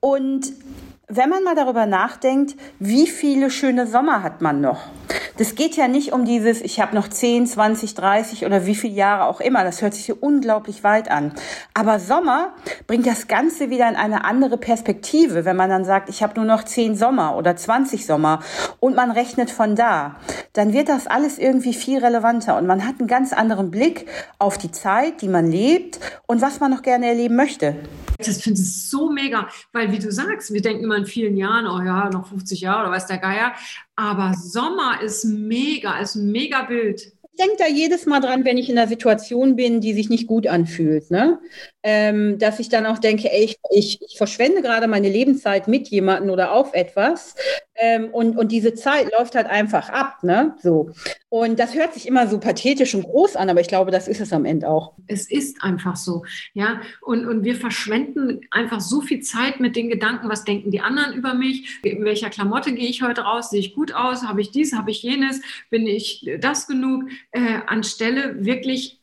Und 0.00 0.52
wenn 1.08 1.30
man 1.30 1.44
mal 1.44 1.54
darüber 1.54 1.86
nachdenkt, 1.86 2.56
wie 2.80 3.06
viele 3.06 3.48
schöne 3.50 3.86
Sommer 3.86 4.24
hat 4.24 4.42
man 4.42 4.60
noch? 4.60 4.80
Das 5.38 5.54
geht 5.54 5.76
ja 5.76 5.86
nicht 5.86 6.12
um 6.12 6.24
dieses, 6.24 6.60
ich 6.60 6.80
habe 6.80 6.96
noch 6.96 7.06
10, 7.06 7.46
20, 7.46 7.94
30 7.94 8.44
oder 8.44 8.66
wie 8.66 8.74
viele 8.74 8.94
Jahre 8.94 9.26
auch 9.26 9.40
immer. 9.40 9.62
Das 9.62 9.82
hört 9.82 9.94
sich 9.94 10.06
hier 10.06 10.20
unglaublich 10.20 10.82
weit 10.82 11.08
an. 11.10 11.32
Aber 11.74 12.00
Sommer 12.00 12.54
bringt 12.88 13.06
das 13.06 13.28
Ganze 13.28 13.70
wieder 13.70 13.88
in 13.88 13.94
eine 13.94 14.24
andere 14.24 14.56
Perspektive, 14.56 15.44
wenn 15.44 15.54
man 15.54 15.70
dann 15.70 15.84
sagt, 15.84 16.08
ich 16.08 16.24
habe 16.24 16.34
nur 16.36 16.44
noch 16.44 16.64
10 16.64 16.96
Sommer 16.96 17.36
oder 17.36 17.54
20 17.54 18.04
Sommer 18.04 18.40
und 18.80 18.96
man 18.96 19.12
rechnet 19.12 19.50
von 19.50 19.76
da. 19.76 20.16
Dann 20.54 20.72
wird 20.72 20.88
das 20.88 21.06
alles 21.06 21.38
irgendwie 21.38 21.74
viel 21.74 22.02
relevanter 22.02 22.56
und 22.56 22.66
man 22.66 22.84
hat 22.84 22.98
einen 22.98 23.08
ganz 23.08 23.32
anderen 23.32 23.70
Blick 23.70 24.06
auf 24.38 24.58
die 24.58 24.72
Zeit, 24.72 25.20
die 25.20 25.28
man 25.28 25.48
lebt 25.48 26.00
und 26.26 26.40
was 26.42 26.58
man 26.58 26.70
noch 26.70 26.82
gerne 26.82 27.06
erleben 27.06 27.36
möchte. 27.36 27.76
Das 28.18 28.40
finde 28.40 28.62
ich 28.62 28.88
so 28.88 29.10
mega, 29.10 29.46
weil 29.72 29.92
wie 29.92 29.98
du 29.98 30.10
sagst, 30.10 30.52
wir 30.52 30.62
denken 30.62 30.84
immer 30.84 30.95
in 30.96 31.06
vielen 31.06 31.36
Jahren, 31.36 31.66
oh 31.66 31.84
ja, 31.84 32.10
noch 32.10 32.28
50 32.28 32.60
Jahre 32.60 32.82
oder 32.82 32.90
weiß 32.90 33.06
der 33.06 33.18
Geier. 33.18 33.52
Aber 33.94 34.34
Sommer 34.34 35.00
ist 35.02 35.24
mega, 35.24 35.98
ist 36.00 36.16
ein 36.16 36.30
mega 36.30 36.62
Bild. 36.62 37.12
Ich 37.38 37.44
denke 37.44 37.56
da 37.58 37.66
jedes 37.66 38.06
Mal 38.06 38.20
dran, 38.20 38.46
wenn 38.46 38.56
ich 38.56 38.70
in 38.70 38.78
einer 38.78 38.88
Situation 38.88 39.56
bin, 39.56 39.82
die 39.82 39.92
sich 39.92 40.08
nicht 40.08 40.26
gut 40.26 40.46
anfühlt. 40.46 41.10
Ne? 41.10 41.38
ähm, 41.88 42.36
dass 42.40 42.58
ich 42.58 42.68
dann 42.68 42.84
auch 42.84 42.98
denke, 42.98 43.32
ey, 43.32 43.44
ich, 43.44 43.58
ich, 43.70 44.02
ich 44.02 44.18
verschwende 44.18 44.60
gerade 44.60 44.88
meine 44.88 45.08
Lebenszeit 45.08 45.68
mit 45.68 45.86
jemandem 45.86 46.30
oder 46.30 46.50
auf 46.50 46.74
etwas. 46.74 47.36
Ähm, 47.78 48.08
und, 48.10 48.36
und 48.36 48.52
diese 48.52 48.74
Zeit 48.74 49.10
läuft 49.12 49.34
halt 49.34 49.46
einfach 49.46 49.88
ab, 49.88 50.22
ne? 50.22 50.56
So. 50.62 50.90
Und 51.28 51.58
das 51.58 51.74
hört 51.74 51.94
sich 51.94 52.06
immer 52.06 52.28
so 52.28 52.38
pathetisch 52.38 52.94
und 52.94 53.02
groß 53.02 53.36
an, 53.36 53.50
aber 53.50 53.60
ich 53.60 53.68
glaube, 53.68 53.90
das 53.90 54.08
ist 54.08 54.20
es 54.20 54.32
am 54.32 54.44
Ende 54.44 54.68
auch. 54.68 54.94
Es 55.06 55.30
ist 55.30 55.62
einfach 55.62 55.96
so, 55.96 56.24
ja. 56.54 56.80
Und, 57.02 57.26
und 57.26 57.44
wir 57.44 57.56
verschwenden 57.56 58.40
einfach 58.50 58.80
so 58.80 59.00
viel 59.00 59.20
Zeit 59.20 59.60
mit 59.60 59.76
den 59.76 59.88
Gedanken, 59.88 60.28
was 60.28 60.44
denken 60.44 60.70
die 60.70 60.80
anderen 60.80 61.14
über 61.14 61.34
mich? 61.34 61.80
In 61.82 62.04
welcher 62.04 62.30
Klamotte 62.30 62.72
gehe 62.72 62.88
ich 62.88 63.02
heute 63.02 63.22
raus? 63.22 63.50
Sehe 63.50 63.60
ich 63.60 63.74
gut 63.74 63.92
aus? 63.92 64.22
Habe 64.22 64.40
ich 64.40 64.50
dies? 64.50 64.74
Habe 64.74 64.90
ich 64.90 65.02
jenes? 65.02 65.42
Bin 65.70 65.86
ich 65.86 66.28
das 66.40 66.66
genug? 66.66 67.04
Äh, 67.32 67.60
anstelle 67.66 68.44
wirklich 68.44 69.00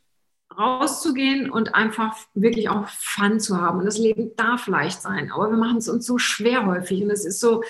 rauszugehen 0.57 1.49
und 1.49 1.75
einfach 1.75 2.15
wirklich 2.33 2.69
auch 2.69 2.87
Fun 2.87 3.39
zu 3.39 3.59
haben. 3.59 3.79
Und 3.79 3.85
das 3.85 3.97
Leben 3.97 4.35
darf 4.35 4.67
leicht 4.67 5.01
sein, 5.01 5.31
aber 5.31 5.49
wir 5.49 5.57
machen 5.57 5.77
es 5.77 5.89
uns 5.89 6.05
so 6.05 6.17
schwer 6.17 6.65
häufig. 6.65 7.03
Und 7.03 7.09
es 7.09 7.25
ist 7.25 7.39
so, 7.39 7.63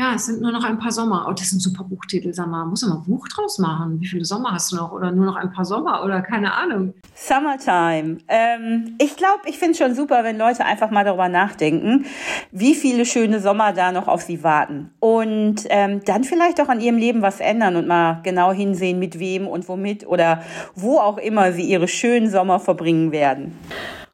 ja, 0.00 0.14
es 0.14 0.24
sind 0.24 0.40
nur 0.40 0.50
noch 0.50 0.64
ein 0.64 0.78
paar 0.78 0.92
Sommer. 0.92 1.26
Oh, 1.28 1.32
das 1.32 1.42
ist 1.42 1.52
ein 1.52 1.60
super 1.60 1.84
Buchtitel, 1.84 2.32
sag 2.32 2.46
mal. 2.46 2.64
Muss 2.64 2.80
man 2.80 2.96
ein 2.96 3.04
Buch 3.04 3.28
draus 3.28 3.58
machen? 3.58 4.00
Wie 4.00 4.06
viele 4.06 4.24
Sommer 4.24 4.52
hast 4.52 4.72
du 4.72 4.76
noch? 4.76 4.92
Oder 4.92 5.12
nur 5.12 5.26
noch 5.26 5.36
ein 5.36 5.52
paar 5.52 5.66
Sommer? 5.66 6.02
Oder 6.02 6.22
keine 6.22 6.54
Ahnung. 6.54 6.94
Summertime. 7.14 8.16
Ähm, 8.26 8.96
ich 8.98 9.14
glaube, 9.16 9.40
ich 9.44 9.58
finde 9.58 9.72
es 9.72 9.78
schon 9.78 9.94
super, 9.94 10.24
wenn 10.24 10.38
Leute 10.38 10.64
einfach 10.64 10.90
mal 10.90 11.04
darüber 11.04 11.28
nachdenken, 11.28 12.06
wie 12.50 12.74
viele 12.74 13.04
schöne 13.04 13.40
Sommer 13.40 13.74
da 13.74 13.92
noch 13.92 14.08
auf 14.08 14.22
sie 14.22 14.42
warten. 14.42 14.90
Und 15.00 15.66
ähm, 15.68 16.00
dann 16.06 16.24
vielleicht 16.24 16.62
auch 16.62 16.70
an 16.70 16.80
ihrem 16.80 16.96
Leben 16.96 17.20
was 17.20 17.40
ändern 17.40 17.76
und 17.76 17.86
mal 17.86 18.20
genau 18.22 18.52
hinsehen, 18.52 18.98
mit 18.98 19.18
wem 19.18 19.46
und 19.46 19.68
womit 19.68 20.06
oder 20.06 20.42
wo 20.74 20.96
auch 20.98 21.18
immer 21.18 21.52
sie 21.52 21.64
ihre 21.64 21.88
schönen 21.88 22.30
Sommer 22.30 22.58
verbringen 22.58 23.12
werden. 23.12 23.52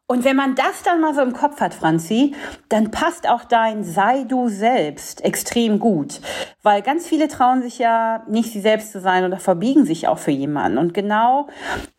Und 0.09 0.25
wenn 0.25 0.37
man 0.37 0.55
das 0.55 0.85
dann 0.85 1.01
mal 1.01 1.15
so 1.15 1.21
im 1.21 1.33
Kopf 1.33 1.61
hat, 1.61 1.75
Franzi, 1.75 2.33
dann 2.69 2.93
passt 2.93 3.29
auch 3.29 3.43
dein 3.43 3.83
Sei 3.83 4.23
du 4.23 4.49
selbst 4.49 5.25
extrem 5.25 5.81
gut. 5.81 6.21
Weil 6.63 6.83
ganz 6.83 7.09
viele 7.09 7.27
trauen 7.27 7.61
sich 7.61 7.81
ja 7.81 8.23
nicht, 8.29 8.53
sie 8.53 8.61
selbst 8.61 8.93
zu 8.93 9.01
sein 9.01 9.25
oder 9.25 9.39
verbiegen 9.39 9.85
sich 9.85 10.07
auch 10.07 10.19
für 10.19 10.31
jemanden. 10.31 10.79
Und 10.79 10.95
genau 10.95 11.49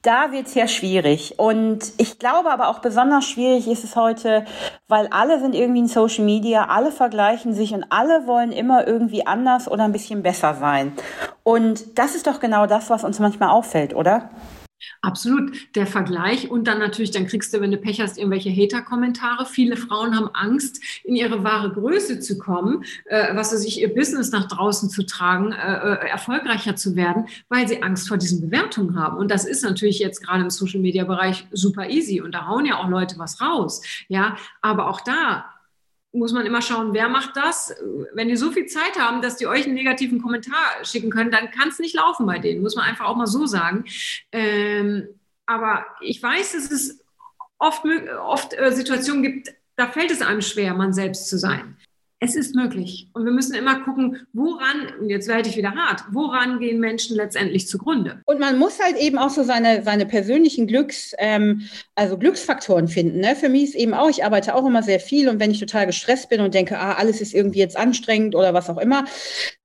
da 0.04 0.32
wird's 0.32 0.56
ja 0.56 0.70
schwierig. 0.70 1.38
Und 1.38 1.92
ich 1.98 2.18
glaube 2.18 2.50
aber 2.50 2.70
auch 2.70 2.80
besonders 2.80 3.26
schwierig 3.26 3.68
ist 3.68 3.84
es 3.84 3.98
heute, 3.98 4.46
weil 4.88 5.08
alle 5.08 5.42
sind 5.42 5.54
irgendwie 5.54 5.80
in 5.80 5.88
Social 5.88 6.24
Media, 6.24 6.68
alle 6.70 6.94
vergleichen 6.94 7.54
sich 7.54 7.74
und 7.74 7.88
alle 7.90 8.26
wollen 8.26 8.54
immer 8.54 8.88
irgendwie 8.88 9.28
anders 9.28 9.70
oder 9.70 9.84
ein 9.84 9.92
bisschen 9.92 10.24
besser 10.24 10.54
sein. 10.54 10.94
Und 11.44 12.00
das 12.00 12.16
ist 12.16 12.26
doch 12.26 12.40
genau 12.40 12.68
das, 12.68 12.90
was 12.90 13.04
uns 13.04 13.20
manchmal 13.20 13.50
auffällt, 13.50 13.94
oder? 13.94 14.30
Absolut. 15.02 15.76
Der 15.76 15.88
Vergleich 15.88 16.50
und 16.50 16.68
dann 16.68 16.80
natürlich, 16.80 17.12
dann 17.12 17.28
kriegst 17.28 17.54
du, 17.54 17.62
wenn 17.62 17.72
du 17.72 17.78
Pech 17.78 18.02
hast, 18.02 18.18
irgendwelche 18.18 18.52
Hater-Kommentare. 18.52 19.46
Viele 19.46 19.78
Frauen 19.78 20.16
haben 20.16 20.30
Angst, 20.34 20.82
in 21.04 21.16
ihre 21.16 21.44
wahre 21.44 21.72
Größe 21.72 22.20
zu 22.20 22.38
kommen, 22.38 22.84
äh, 23.06 23.36
was 23.36 23.52
sie 23.52 23.58
sich 23.58 23.82
ihr 23.82 23.94
Business 23.94 24.32
nach 24.32 24.48
draußen 24.48 24.90
zu 24.90 25.06
tragen, 25.06 25.52
äh, 25.52 25.56
äh, 25.56 26.10
erfolgreicher 26.10 26.76
zu 26.76 26.96
werden, 26.96 27.28
weil 27.50 27.68
sie 27.68 27.82
Angst 27.82 28.08
vor 28.08 28.18
diesen 28.18 28.42
Bewertungen 28.42 29.00
haben. 29.00 29.18
Und 29.18 29.32
das 29.32 29.46
ist 29.46 29.64
natürlich 29.64 30.00
jetzt 30.00 30.24
gerade 30.24 30.44
im 30.44 30.50
Social-Media-Bereich 30.50 31.48
super 31.52 31.90
easy. 31.90 32.22
Und 32.22 32.34
da 32.34 32.48
hauen 32.48 32.66
ja 32.66 32.78
auch 32.78 32.88
Leute 32.88 33.18
was 33.18 33.42
raus. 33.42 33.82
Ja, 34.08 34.38
aber 34.62 34.90
auch 34.90 35.02
da 35.02 35.46
muss 36.14 36.34
man 36.34 36.46
immer 36.46 36.62
schauen, 36.62 36.94
wer 36.94 37.10
macht 37.10 37.36
das. 37.36 37.76
Wenn 38.14 38.28
die 38.28 38.38
so 38.38 38.52
viel 38.52 38.66
Zeit 38.66 38.98
haben, 38.98 39.22
dass 39.22 39.38
die 39.38 39.48
euch 39.48 39.66
einen 39.66 39.74
negativen 39.74 40.22
Kommentar 40.22 40.84
schicken 40.84 41.10
können, 41.10 41.32
dann 41.32 41.52
kann 41.52 41.70
es 41.70 41.80
nicht 41.80 41.96
laufen 41.96 42.26
bei 42.26 42.40
denen, 42.40 42.62
muss 42.62 42.76
man 42.76 42.86
einfach 42.86 43.06
auch 43.06 43.16
mal 43.16 43.28
so 43.28 43.46
sagen. 43.46 43.86
Ähm, 44.32 45.08
aber 45.46 45.86
ich 46.02 46.22
weiß, 46.22 46.54
dass 46.54 46.72
es 46.72 47.04
oft, 47.58 47.84
oft 48.20 48.54
äh, 48.54 48.72
Situationen 48.72 49.24
gibt, 49.24 49.54
da 49.76 49.88
fällt 49.88 50.12
es 50.12 50.22
einem 50.22 50.42
schwer, 50.42 50.74
man 50.74 50.94
selbst 50.94 51.30
zu 51.30 51.38
sein. 51.38 51.78
Es 52.20 52.36
ist 52.36 52.56
möglich. 52.56 53.10
Und 53.14 53.26
wir 53.26 53.32
müssen 53.32 53.54
immer 53.54 53.82
gucken, 53.82 54.26
woran, 54.34 54.88
und 55.00 55.10
jetzt 55.10 55.28
werde 55.28 55.50
ich 55.50 55.58
wieder 55.58 55.76
hart, 55.76 56.02
woran 56.12 56.60
gehen 56.60 56.80
Menschen 56.80 57.16
letztendlich 57.16 57.68
zugrunde? 57.68 58.22
Und 58.26 58.40
man 58.40 58.58
muss 58.58 58.80
halt 58.80 58.98
eben 58.98 59.20
auch 59.20 59.30
so 59.30 59.44
seine, 59.44 59.84
seine 59.84 60.08
persönlichen 60.08 60.66
Glücks, 60.66 61.14
ähm, 61.20 61.68
also 61.94 62.18
Glücksfaktoren 62.18 62.88
finden. 62.88 63.20
Ne? 63.20 63.36
Für 63.36 63.50
mich 63.50 63.64
ist 63.66 63.76
eben 63.76 63.94
auch, 63.94 64.10
ich 64.10 64.26
arbeite 64.26 64.56
auch 64.56 64.66
immer 64.66 64.82
sehr 64.82 65.00
viel 65.00 65.30
und 65.30 65.40
wenn 65.40 65.52
ich 65.52 65.60
total 65.60 65.86
gestresst 65.86 66.30
bin 66.30 66.42
und 66.42 66.56
denke, 66.56 66.80
ah, 66.80 66.94
alles 66.94 67.22
ist 67.22 67.36
irgendwie 67.36 67.60
jetzt 67.60 67.78
anstrengend 67.78 68.34
oder 68.34 68.54
was 68.54 68.70
auch 68.70 68.80
immer, 68.80 69.06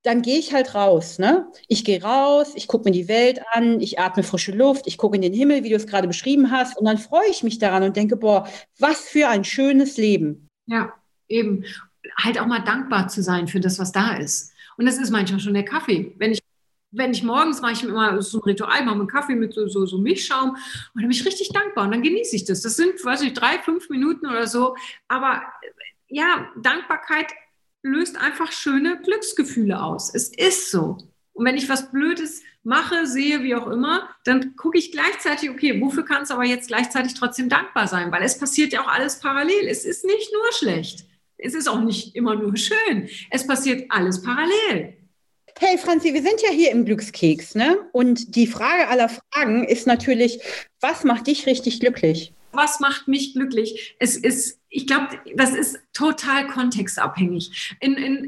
dann 0.03 0.21
gehe 0.21 0.37
ich 0.37 0.53
halt 0.53 0.75
raus. 0.75 1.17
Ne? 1.17 1.47
Ich 1.67 1.83
gehe 1.83 2.03
raus, 2.03 2.51
ich 2.55 2.67
gucke 2.67 2.87
mir 2.87 2.93
die 2.93 3.07
Welt 3.07 3.41
an, 3.51 3.79
ich 3.79 3.99
atme 3.99 4.21
frische 4.21 4.51
Luft, 4.51 4.85
ich 4.85 4.99
gucke 4.99 5.15
in 5.15 5.23
den 5.23 5.33
Himmel, 5.33 5.63
wie 5.63 5.69
du 5.69 5.75
es 5.75 5.87
gerade 5.87 6.07
beschrieben 6.07 6.51
hast, 6.51 6.77
und 6.77 6.85
dann 6.85 6.99
freue 6.99 7.29
ich 7.31 7.41
mich 7.41 7.57
daran 7.57 7.83
und 7.83 7.95
denke, 7.95 8.15
boah, 8.15 8.47
was 8.77 9.01
für 9.01 9.27
ein 9.29 9.43
schönes 9.43 9.97
Leben. 9.97 10.49
Ja, 10.67 10.93
eben 11.27 11.65
halt 12.17 12.39
auch 12.39 12.45
mal 12.45 12.59
dankbar 12.59 13.07
zu 13.07 13.21
sein 13.21 13.47
für 13.47 13.59
das, 13.59 13.79
was 13.79 13.91
da 13.91 14.15
ist. 14.15 14.53
Und 14.77 14.85
das 14.85 14.97
ist 14.97 15.11
manchmal 15.11 15.39
schon 15.39 15.53
der 15.53 15.65
Kaffee. 15.65 16.13
Wenn 16.17 16.31
ich, 16.31 16.39
wenn 16.91 17.11
ich 17.11 17.23
morgens 17.23 17.61
mache 17.61 17.73
ich 17.73 17.83
immer 17.83 18.21
so 18.21 18.39
ein 18.39 18.43
Ritual, 18.43 18.85
mache 18.85 18.95
einen 18.95 19.07
Kaffee 19.07 19.35
mit 19.35 19.53
so, 19.53 19.67
so, 19.67 19.85
so 19.85 19.97
Milchschaum 19.97 20.51
und 20.51 20.59
dann 20.95 21.03
bin 21.03 21.11
ich 21.11 21.25
richtig 21.25 21.49
dankbar 21.49 21.85
und 21.85 21.91
dann 21.91 22.03
genieße 22.03 22.35
ich 22.35 22.45
das. 22.45 22.61
Das 22.61 22.75
sind, 22.75 23.03
weiß 23.03 23.21
ich, 23.21 23.33
drei, 23.33 23.59
fünf 23.59 23.89
Minuten 23.89 24.27
oder 24.27 24.47
so. 24.47 24.75
Aber 25.07 25.41
ja, 26.07 26.49
Dankbarkeit 26.61 27.27
löst 27.81 28.17
einfach 28.17 28.51
schöne 28.51 29.01
Glücksgefühle 29.01 29.81
aus. 29.81 30.13
Es 30.13 30.29
ist 30.29 30.71
so. 30.71 30.97
Und 31.33 31.45
wenn 31.45 31.57
ich 31.57 31.67
was 31.67 31.91
Blödes 31.91 32.43
mache, 32.63 33.07
sehe, 33.07 33.41
wie 33.43 33.55
auch 33.55 33.67
immer, 33.67 34.07
dann 34.23 34.55
gucke 34.55 34.77
ich 34.77 34.91
gleichzeitig, 34.91 35.49
okay, 35.49 35.81
wofür 35.81 36.05
kann 36.05 36.23
es 36.23 36.31
aber 36.31 36.45
jetzt 36.45 36.67
gleichzeitig 36.67 37.15
trotzdem 37.15 37.49
dankbar 37.49 37.87
sein? 37.87 38.11
Weil 38.11 38.23
es 38.23 38.37
passiert 38.37 38.71
ja 38.71 38.81
auch 38.81 38.87
alles 38.87 39.19
parallel. 39.19 39.67
Es 39.67 39.83
ist 39.83 40.05
nicht 40.05 40.31
nur 40.31 40.51
schlecht 40.53 41.05
es 41.43 41.53
ist 41.53 41.67
auch 41.67 41.81
nicht 41.81 42.15
immer 42.15 42.35
nur 42.35 42.55
schön. 42.57 43.09
Es 43.29 43.45
passiert 43.45 43.85
alles 43.89 44.21
parallel. 44.21 44.97
Hey 45.59 45.77
Franzi, 45.77 46.13
wir 46.13 46.23
sind 46.23 46.41
ja 46.41 46.49
hier 46.49 46.71
im 46.71 46.85
Glückskeks, 46.85 47.53
ne? 47.55 47.77
Und 47.91 48.35
die 48.35 48.47
Frage 48.47 48.87
aller 48.87 49.09
Fragen 49.09 49.65
ist 49.65 49.85
natürlich, 49.85 50.39
was 50.81 51.03
macht 51.03 51.27
dich 51.27 51.45
richtig 51.45 51.79
glücklich? 51.79 52.33
Was 52.53 52.79
macht 52.79 53.07
mich 53.07 53.33
glücklich? 53.33 53.95
Es 53.99 54.17
ist, 54.17 54.59
ich 54.69 54.87
glaube, 54.87 55.09
das 55.35 55.51
ist 55.51 55.79
total 55.93 56.47
kontextabhängig. 56.47 57.75
In, 57.79 57.93
in, 57.93 58.25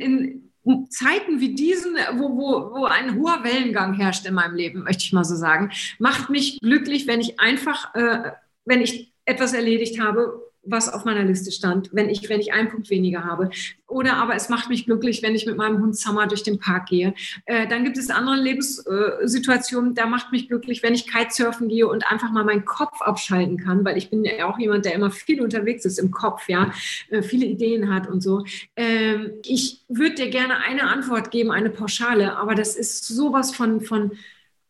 in 0.64 0.90
Zeiten 0.90 1.40
wie 1.40 1.56
diesen, 1.56 1.96
wo, 2.14 2.30
wo, 2.38 2.80
wo 2.80 2.86
ein 2.86 3.16
hoher 3.16 3.44
Wellengang 3.44 3.94
herrscht 3.94 4.26
in 4.26 4.34
meinem 4.34 4.56
Leben, 4.56 4.84
möchte 4.84 5.04
ich 5.04 5.14
mal 5.14 5.26
so 5.26 5.36
sagen, 5.36 5.72
macht 6.00 6.30
mich 6.30 6.60
glücklich, 6.60 7.08
wenn 7.08 7.22
ich 7.22 7.40
einfach, 7.40 7.94
äh, 7.96 8.32
wenn 8.66 8.82
ich 8.82 9.14
etwas 9.26 9.54
erledigt 9.54 10.00
habe, 10.00 10.42
was 10.66 10.92
auf 10.92 11.06
meiner 11.06 11.24
Liste 11.24 11.52
stand, 11.52 11.90
wenn 11.94 12.10
ich, 12.10 12.28
wenn 12.30 12.40
ich 12.40 12.54
einen 12.54 12.70
Punkt 12.70 12.90
weniger 12.90 13.24
habe. 13.24 13.50
Oder 13.88 14.18
aber 14.18 14.36
es 14.36 14.50
macht 14.50 14.70
mich 14.70 14.86
glücklich, 14.86 15.22
wenn 15.22 15.36
ich 15.36 15.46
mit 15.46 15.58
meinem 15.58 15.80
Hund 15.82 15.96
Summer 15.96 16.28
durch 16.28 16.44
den 16.44 16.60
Park 16.60 16.88
gehe. 16.88 17.14
Äh, 17.46 17.68
dann 17.68 17.84
gibt 17.84 17.98
es 17.98 18.10
andere 18.10 18.36
Lebenssituationen, 18.36 19.94
da 19.94 20.08
macht 20.08 20.32
mich 20.32 20.48
glücklich, 20.48 20.82
wenn 20.82 20.96
ich 20.96 21.08
Kitesurfen 21.08 21.70
gehe 21.70 21.88
und 21.88 22.12
einfach 22.12 22.32
mal 22.32 22.44
meinen 22.44 22.66
Kopf 22.66 23.02
abschalten 23.02 23.58
kann, 23.58 23.86
weil 23.86 23.98
ich 23.98 24.10
bin 24.10 24.26
ja 24.26 24.46
auch 24.48 24.58
jemand, 24.58 24.86
der 24.86 24.94
immer 24.94 25.12
viel 25.12 25.42
unterwegs 25.42 25.86
ist 25.86 26.00
im 26.00 26.12
Kopf, 26.12 26.50
ja, 26.50 26.72
äh, 27.10 27.22
viele 27.22 27.46
Ideen 27.46 27.94
hat 27.94 28.08
und 28.08 28.22
so. 28.22 28.44
Ähm, 28.76 29.34
ich 29.46 29.84
würde 29.88 30.16
dir 30.16 30.30
gerne 30.30 30.58
eine 30.58 30.84
Antwort 30.84 31.32
geben, 31.32 31.52
eine 31.52 31.70
Pauschale, 31.70 32.38
aber 32.38 32.56
das 32.56 32.76
ist 32.76 33.08
sowas 33.08 33.56
von, 33.56 33.82
von 33.82 34.12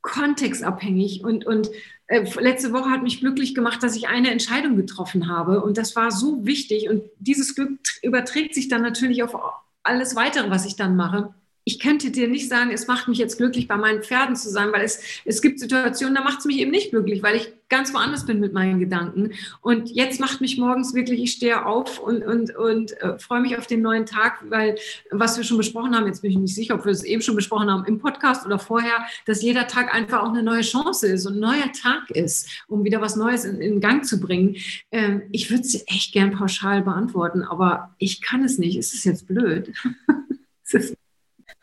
kontextabhängig 0.05 1.23
und, 1.23 1.45
und 1.47 1.67
äh, 1.67 1.71
letzte 2.07 2.71
Woche 2.73 2.89
hat 2.91 3.03
mich 3.03 3.19
glücklich 3.19 3.55
gemacht, 3.55 3.81
dass 3.81 3.95
ich 3.95 4.07
eine 4.07 4.29
Entscheidung 4.31 4.75
getroffen 4.75 5.27
habe. 5.27 5.63
Und 5.63 5.77
das 5.77 5.95
war 5.95 6.11
so 6.11 6.45
wichtig. 6.45 6.89
Und 6.89 7.03
dieses 7.19 7.55
Glück 7.55 7.79
überträgt 8.03 8.53
sich 8.53 8.67
dann 8.67 8.81
natürlich 8.81 9.23
auf 9.23 9.35
alles 9.83 10.15
weitere, 10.15 10.49
was 10.49 10.65
ich 10.65 10.75
dann 10.75 10.95
mache 10.95 11.33
ich 11.67 11.79
könnte 11.79 12.11
dir 12.11 12.27
nicht 12.27 12.47
sagen, 12.47 12.69
es 12.71 12.87
macht 12.87 13.07
mich 13.07 13.17
jetzt 13.17 13.37
glücklich, 13.37 13.67
bei 13.67 13.75
meinen 13.75 14.03
Pferden 14.03 14.35
zu 14.35 14.49
sein, 14.49 14.71
weil 14.71 14.85
es, 14.85 14.99
es 15.25 15.41
gibt 15.41 15.59
Situationen, 15.59 16.13
da 16.13 16.23
macht 16.23 16.39
es 16.39 16.45
mich 16.45 16.59
eben 16.59 16.69
nicht 16.69 16.91
glücklich, 16.91 17.23
weil 17.23 17.35
ich 17.35 17.51
ganz 17.69 17.91
woanders 17.91 18.27
bin 18.27 18.39
mit 18.39 18.53
meinen 18.53 18.79
Gedanken. 18.79 19.31
Und 19.61 19.89
jetzt 19.89 20.19
macht 20.19 20.41
mich 20.41 20.59
morgens 20.59 20.93
wirklich, 20.93 21.23
ich 21.23 21.31
stehe 21.31 21.65
auf 21.65 21.97
und, 21.99 22.23
und, 22.23 22.55
und 22.55 22.91
äh, 23.01 23.17
freue 23.17 23.41
mich 23.41 23.57
auf 23.57 23.65
den 23.65 23.81
neuen 23.81 24.05
Tag, 24.05 24.43
weil 24.49 24.77
was 25.09 25.37
wir 25.37 25.43
schon 25.43 25.57
besprochen 25.57 25.95
haben, 25.95 26.05
jetzt 26.05 26.21
bin 26.21 26.29
ich 26.29 26.37
nicht 26.37 26.53
sicher, 26.53 26.75
ob 26.75 26.85
wir 26.85 26.91
es 26.91 27.03
eben 27.03 27.23
schon 27.23 27.35
besprochen 27.35 27.71
haben 27.71 27.85
im 27.85 27.97
Podcast 27.97 28.45
oder 28.45 28.59
vorher, 28.59 29.03
dass 29.25 29.41
jeder 29.41 29.65
Tag 29.65 29.91
einfach 29.91 30.21
auch 30.21 30.29
eine 30.29 30.43
neue 30.43 30.61
Chance 30.61 31.07
ist 31.07 31.25
und 31.25 31.33
ein 31.33 31.39
neuer 31.39 31.71
Tag 31.71 32.11
ist, 32.11 32.47
um 32.67 32.83
wieder 32.83 33.01
was 33.01 33.15
Neues 33.15 33.43
in, 33.43 33.59
in 33.59 33.81
Gang 33.81 34.05
zu 34.05 34.19
bringen. 34.19 34.57
Ähm, 34.91 35.23
ich 35.31 35.49
würde 35.49 35.63
es 35.63 35.83
echt 35.87 36.13
gern 36.13 36.31
pauschal 36.31 36.83
beantworten, 36.83 37.41
aber 37.41 37.95
ich 37.97 38.21
kann 38.21 38.43
es 38.43 38.59
nicht. 38.59 38.77
Es 38.77 38.93
ist 38.93 39.05
jetzt 39.05 39.25
blöd. 39.25 39.73
es 40.63 40.73
ist 40.75 40.97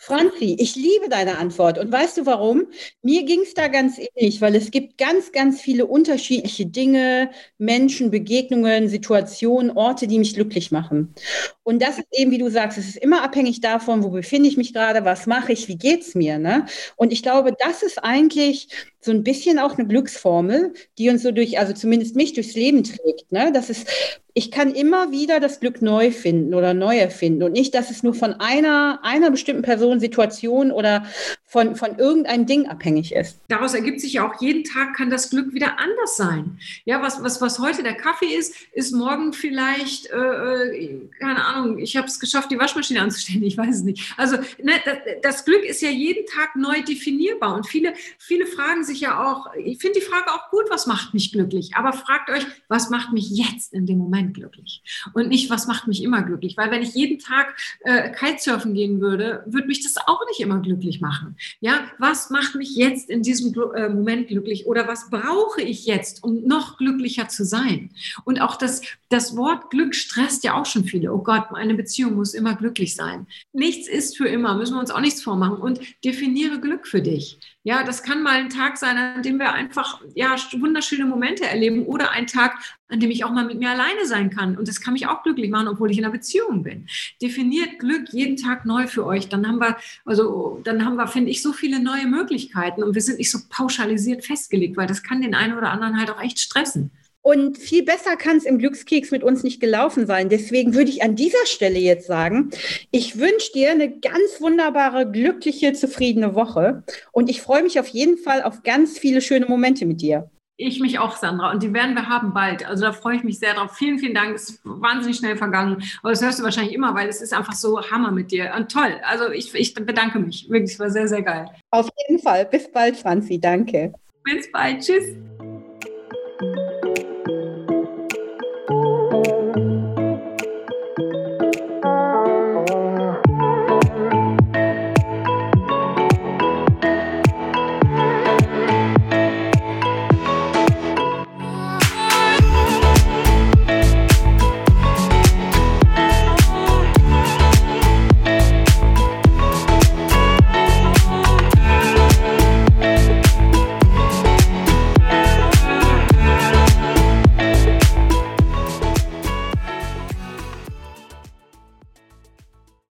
Franzi, 0.04 0.56
ich 0.58 0.74
liebe 0.74 1.08
deine 1.08 1.38
Antwort. 1.38 1.78
Und 1.78 1.92
weißt 1.92 2.16
du 2.18 2.26
warum? 2.26 2.66
Mir 3.02 3.22
ging 3.24 3.42
es 3.42 3.54
da 3.54 3.68
ganz 3.68 3.98
ähnlich, 3.98 4.40
weil 4.40 4.56
es 4.56 4.72
gibt 4.72 4.98
ganz, 4.98 5.30
ganz 5.30 5.60
viele 5.60 5.86
unterschiedliche 5.86 6.66
Dinge, 6.66 7.30
Menschen, 7.56 8.10
Begegnungen, 8.10 8.88
Situationen, 8.88 9.70
Orte, 9.70 10.08
die 10.08 10.18
mich 10.18 10.34
glücklich 10.34 10.72
machen. 10.72 11.14
Und 11.62 11.82
das 11.82 11.98
ist 11.98 12.08
eben, 12.10 12.32
wie 12.32 12.38
du 12.38 12.50
sagst, 12.50 12.78
es 12.78 12.88
ist 12.88 12.96
immer 12.96 13.22
abhängig 13.22 13.60
davon, 13.60 14.02
wo 14.02 14.08
befinde 14.08 14.48
ich 14.48 14.56
mich 14.56 14.72
gerade, 14.72 15.04
was 15.04 15.28
mache 15.28 15.52
ich, 15.52 15.68
wie 15.68 15.78
geht 15.78 16.00
es 16.00 16.16
mir. 16.16 16.36
Ne? 16.40 16.66
Und 16.96 17.12
ich 17.12 17.22
glaube, 17.22 17.54
das 17.56 17.84
ist 17.84 18.02
eigentlich 18.02 18.70
so 19.04 19.10
ein 19.10 19.24
bisschen 19.24 19.58
auch 19.58 19.76
eine 19.76 19.86
Glücksformel, 19.86 20.72
die 20.96 21.10
uns 21.10 21.22
so 21.22 21.32
durch, 21.32 21.58
also 21.58 21.72
zumindest 21.72 22.16
mich 22.16 22.32
durchs 22.34 22.54
Leben 22.54 22.84
trägt. 22.84 23.30
Ne? 23.32 23.50
Das 23.52 23.68
ist 23.68 23.86
ich 24.34 24.50
kann 24.50 24.74
immer 24.74 25.12
wieder 25.12 25.40
das 25.40 25.60
Glück 25.60 25.82
neu 25.82 26.10
finden 26.10 26.54
oder 26.54 26.72
neu 26.72 26.96
erfinden 26.96 27.42
und 27.42 27.52
nicht, 27.52 27.74
dass 27.74 27.90
es 27.90 28.02
nur 28.02 28.14
von 28.14 28.32
einer, 28.34 29.00
einer 29.02 29.30
bestimmten 29.30 29.62
Person, 29.62 30.00
Situation 30.00 30.72
oder 30.72 31.04
von, 31.52 31.76
von 31.76 31.98
irgendeinem 31.98 32.46
Ding 32.46 32.66
abhängig 32.66 33.14
ist. 33.14 33.38
Daraus 33.48 33.74
ergibt 33.74 34.00
sich 34.00 34.14
ja 34.14 34.26
auch, 34.26 34.40
jeden 34.40 34.64
Tag 34.64 34.94
kann 34.96 35.10
das 35.10 35.28
Glück 35.28 35.52
wieder 35.52 35.78
anders 35.78 36.16
sein. 36.16 36.58
Ja, 36.86 37.02
was, 37.02 37.22
was, 37.22 37.42
was 37.42 37.58
heute 37.58 37.82
der 37.82 37.92
Kaffee 37.92 38.34
ist, 38.34 38.54
ist 38.72 38.92
morgen 38.92 39.34
vielleicht, 39.34 40.06
äh, 40.06 40.16
äh 40.16 41.10
keine 41.20 41.44
Ahnung, 41.44 41.78
ich 41.78 41.94
habe 41.98 42.06
es 42.06 42.18
geschafft, 42.18 42.50
die 42.50 42.58
Waschmaschine 42.58 43.02
anzustellen, 43.02 43.42
ich 43.42 43.58
weiß 43.58 43.76
es 43.76 43.82
nicht. 43.82 44.14
Also 44.16 44.38
ne, 44.62 44.72
das, 44.86 44.96
das, 45.22 45.44
Glück 45.44 45.62
ist 45.64 45.82
ja 45.82 45.90
jeden 45.90 46.24
Tag 46.24 46.56
neu 46.56 46.80
definierbar 46.82 47.54
und 47.54 47.66
viele, 47.66 47.92
viele 48.16 48.46
fragen 48.46 48.82
sich 48.82 49.00
ja 49.00 49.22
auch, 49.22 49.52
ich 49.54 49.78
finde 49.78 49.98
die 49.98 50.06
Frage 50.06 50.30
auch 50.30 50.48
gut, 50.48 50.64
was 50.70 50.86
macht 50.86 51.12
mich 51.12 51.32
glücklich? 51.32 51.72
Aber 51.74 51.92
fragt 51.92 52.30
euch, 52.30 52.46
was 52.68 52.88
macht 52.88 53.12
mich 53.12 53.28
jetzt 53.28 53.74
in 53.74 53.84
dem 53.84 53.98
Moment 53.98 54.32
glücklich? 54.32 54.82
Und 55.12 55.28
nicht, 55.28 55.50
was 55.50 55.66
macht 55.66 55.86
mich 55.86 56.02
immer 56.02 56.22
glücklich? 56.22 56.56
Weil 56.56 56.70
wenn 56.70 56.80
ich 56.80 56.94
jeden 56.94 57.18
Tag 57.18 57.54
äh, 57.80 58.08
Kitesurfen 58.10 58.72
gehen 58.72 59.02
würde, 59.02 59.42
würde 59.44 59.66
mich 59.66 59.82
das 59.82 59.98
auch 59.98 60.22
nicht 60.30 60.40
immer 60.40 60.60
glücklich 60.60 61.02
machen. 61.02 61.36
Ja, 61.60 61.90
was 61.98 62.30
macht 62.30 62.54
mich 62.54 62.74
jetzt 62.74 63.10
in 63.10 63.22
diesem 63.22 63.54
äh, 63.74 63.88
Moment 63.88 64.28
glücklich 64.28 64.66
oder 64.66 64.88
was 64.88 65.10
brauche 65.10 65.62
ich 65.62 65.86
jetzt, 65.86 66.22
um 66.22 66.46
noch 66.46 66.78
glücklicher 66.78 67.28
zu 67.28 67.44
sein? 67.44 67.90
Und 68.24 68.40
auch 68.40 68.56
das, 68.56 68.82
das 69.08 69.36
Wort 69.36 69.70
Glück 69.70 69.94
stresst 69.94 70.44
ja 70.44 70.54
auch 70.54 70.66
schon 70.66 70.84
viele. 70.84 71.12
Oh 71.12 71.22
Gott, 71.22 71.46
eine 71.54 71.74
Beziehung 71.74 72.14
muss 72.14 72.34
immer 72.34 72.54
glücklich 72.54 72.94
sein. 72.94 73.26
Nichts 73.52 73.88
ist 73.88 74.16
für 74.16 74.28
immer, 74.28 74.56
müssen 74.56 74.74
wir 74.74 74.80
uns 74.80 74.90
auch 74.90 75.00
nichts 75.00 75.22
vormachen. 75.22 75.58
Und 75.58 75.80
definiere 76.04 76.60
Glück 76.60 76.86
für 76.86 77.02
dich. 77.02 77.38
Ja, 77.64 77.84
das 77.84 78.02
kann 78.02 78.24
mal 78.24 78.40
ein 78.40 78.48
Tag 78.48 78.76
sein, 78.76 78.96
an 78.96 79.22
dem 79.22 79.38
wir 79.38 79.52
einfach 79.52 80.00
ja, 80.14 80.34
wunderschöne 80.58 81.04
Momente 81.04 81.46
erleben 81.46 81.86
oder 81.86 82.10
ein 82.10 82.26
Tag, 82.26 82.56
an 82.88 82.98
dem 82.98 83.10
ich 83.12 83.24
auch 83.24 83.30
mal 83.30 83.44
mit 83.44 83.60
mir 83.60 83.70
alleine 83.70 84.04
sein 84.04 84.30
kann. 84.30 84.56
Und 84.58 84.66
das 84.66 84.80
kann 84.80 84.94
mich 84.94 85.06
auch 85.06 85.22
glücklich 85.22 85.48
machen, 85.48 85.68
obwohl 85.68 85.92
ich 85.92 85.98
in 85.98 86.04
einer 86.04 86.12
Beziehung 86.12 86.64
bin. 86.64 86.88
Definiert 87.22 87.78
Glück 87.78 88.08
jeden 88.10 88.36
Tag 88.36 88.64
neu 88.66 88.88
für 88.88 89.06
euch. 89.06 89.28
Dann 89.28 89.46
haben 89.46 89.60
wir, 89.60 89.76
also 90.04 90.60
dann 90.64 90.84
haben 90.84 90.96
wir, 90.96 91.06
finde 91.06 91.30
ich, 91.30 91.40
so 91.40 91.52
viele 91.52 91.78
neue 91.80 92.06
Möglichkeiten 92.06 92.82
und 92.82 92.96
wir 92.96 93.02
sind 93.02 93.18
nicht 93.18 93.30
so 93.30 93.38
pauschalisiert 93.48 94.24
festgelegt, 94.24 94.76
weil 94.76 94.88
das 94.88 95.04
kann 95.04 95.22
den 95.22 95.36
einen 95.36 95.56
oder 95.56 95.70
anderen 95.70 95.98
halt 95.98 96.10
auch 96.10 96.20
echt 96.20 96.40
stressen. 96.40 96.90
Und 97.22 97.56
viel 97.56 97.84
besser 97.84 98.16
kann 98.16 98.36
es 98.36 98.44
im 98.44 98.58
Glückskeks 98.58 99.12
mit 99.12 99.22
uns 99.22 99.44
nicht 99.44 99.60
gelaufen 99.60 100.06
sein. 100.06 100.28
Deswegen 100.28 100.74
würde 100.74 100.90
ich 100.90 101.02
an 101.02 101.14
dieser 101.14 101.46
Stelle 101.46 101.78
jetzt 101.78 102.06
sagen, 102.08 102.50
ich 102.90 103.18
wünsche 103.18 103.52
dir 103.52 103.70
eine 103.70 103.90
ganz 103.90 104.40
wunderbare, 104.40 105.10
glückliche, 105.10 105.72
zufriedene 105.72 106.34
Woche. 106.34 106.82
Und 107.12 107.30
ich 107.30 107.40
freue 107.40 107.62
mich 107.62 107.78
auf 107.78 107.88
jeden 107.88 108.18
Fall 108.18 108.42
auf 108.42 108.64
ganz 108.64 108.98
viele 108.98 109.20
schöne 109.20 109.46
Momente 109.46 109.86
mit 109.86 110.00
dir. 110.00 110.30
Ich 110.56 110.80
mich 110.80 110.98
auch, 110.98 111.16
Sandra. 111.16 111.50
Und 111.50 111.62
die 111.62 111.72
werden 111.72 111.94
wir 111.94 112.08
haben 112.08 112.34
bald. 112.34 112.66
Also 112.66 112.84
da 112.84 112.92
freue 112.92 113.16
ich 113.16 113.24
mich 113.24 113.38
sehr 113.38 113.54
drauf. 113.54 113.74
Vielen, 113.76 113.98
vielen 113.98 114.14
Dank. 114.14 114.34
Es 114.34 114.50
ist 114.50 114.60
wahnsinnig 114.64 115.16
schnell 115.16 115.36
vergangen. 115.36 115.82
Aber 116.02 116.10
das 116.10 116.22
hörst 116.22 116.38
du 116.38 116.44
wahrscheinlich 116.44 116.74
immer, 116.74 116.94
weil 116.94 117.08
es 117.08 117.22
ist 117.22 117.32
einfach 117.32 117.54
so 117.54 117.80
Hammer 117.90 118.10
mit 118.10 118.30
dir. 118.30 118.52
Und 118.56 118.70
toll. 118.70 119.00
Also 119.04 119.30
ich, 119.30 119.54
ich 119.54 119.74
bedanke 119.74 120.18
mich. 120.18 120.48
Wirklich, 120.50 120.72
es 120.72 120.78
war 120.78 120.90
sehr, 120.90 121.08
sehr 121.08 121.22
geil. 121.22 121.46
Auf 121.70 121.88
jeden 122.06 122.22
Fall. 122.22 122.46
Bis 122.46 122.70
bald, 122.70 122.96
Franzi. 122.96 123.40
Danke. 123.40 123.92
Bis 124.24 124.50
bald. 124.52 124.80
Tschüss. 124.80 125.16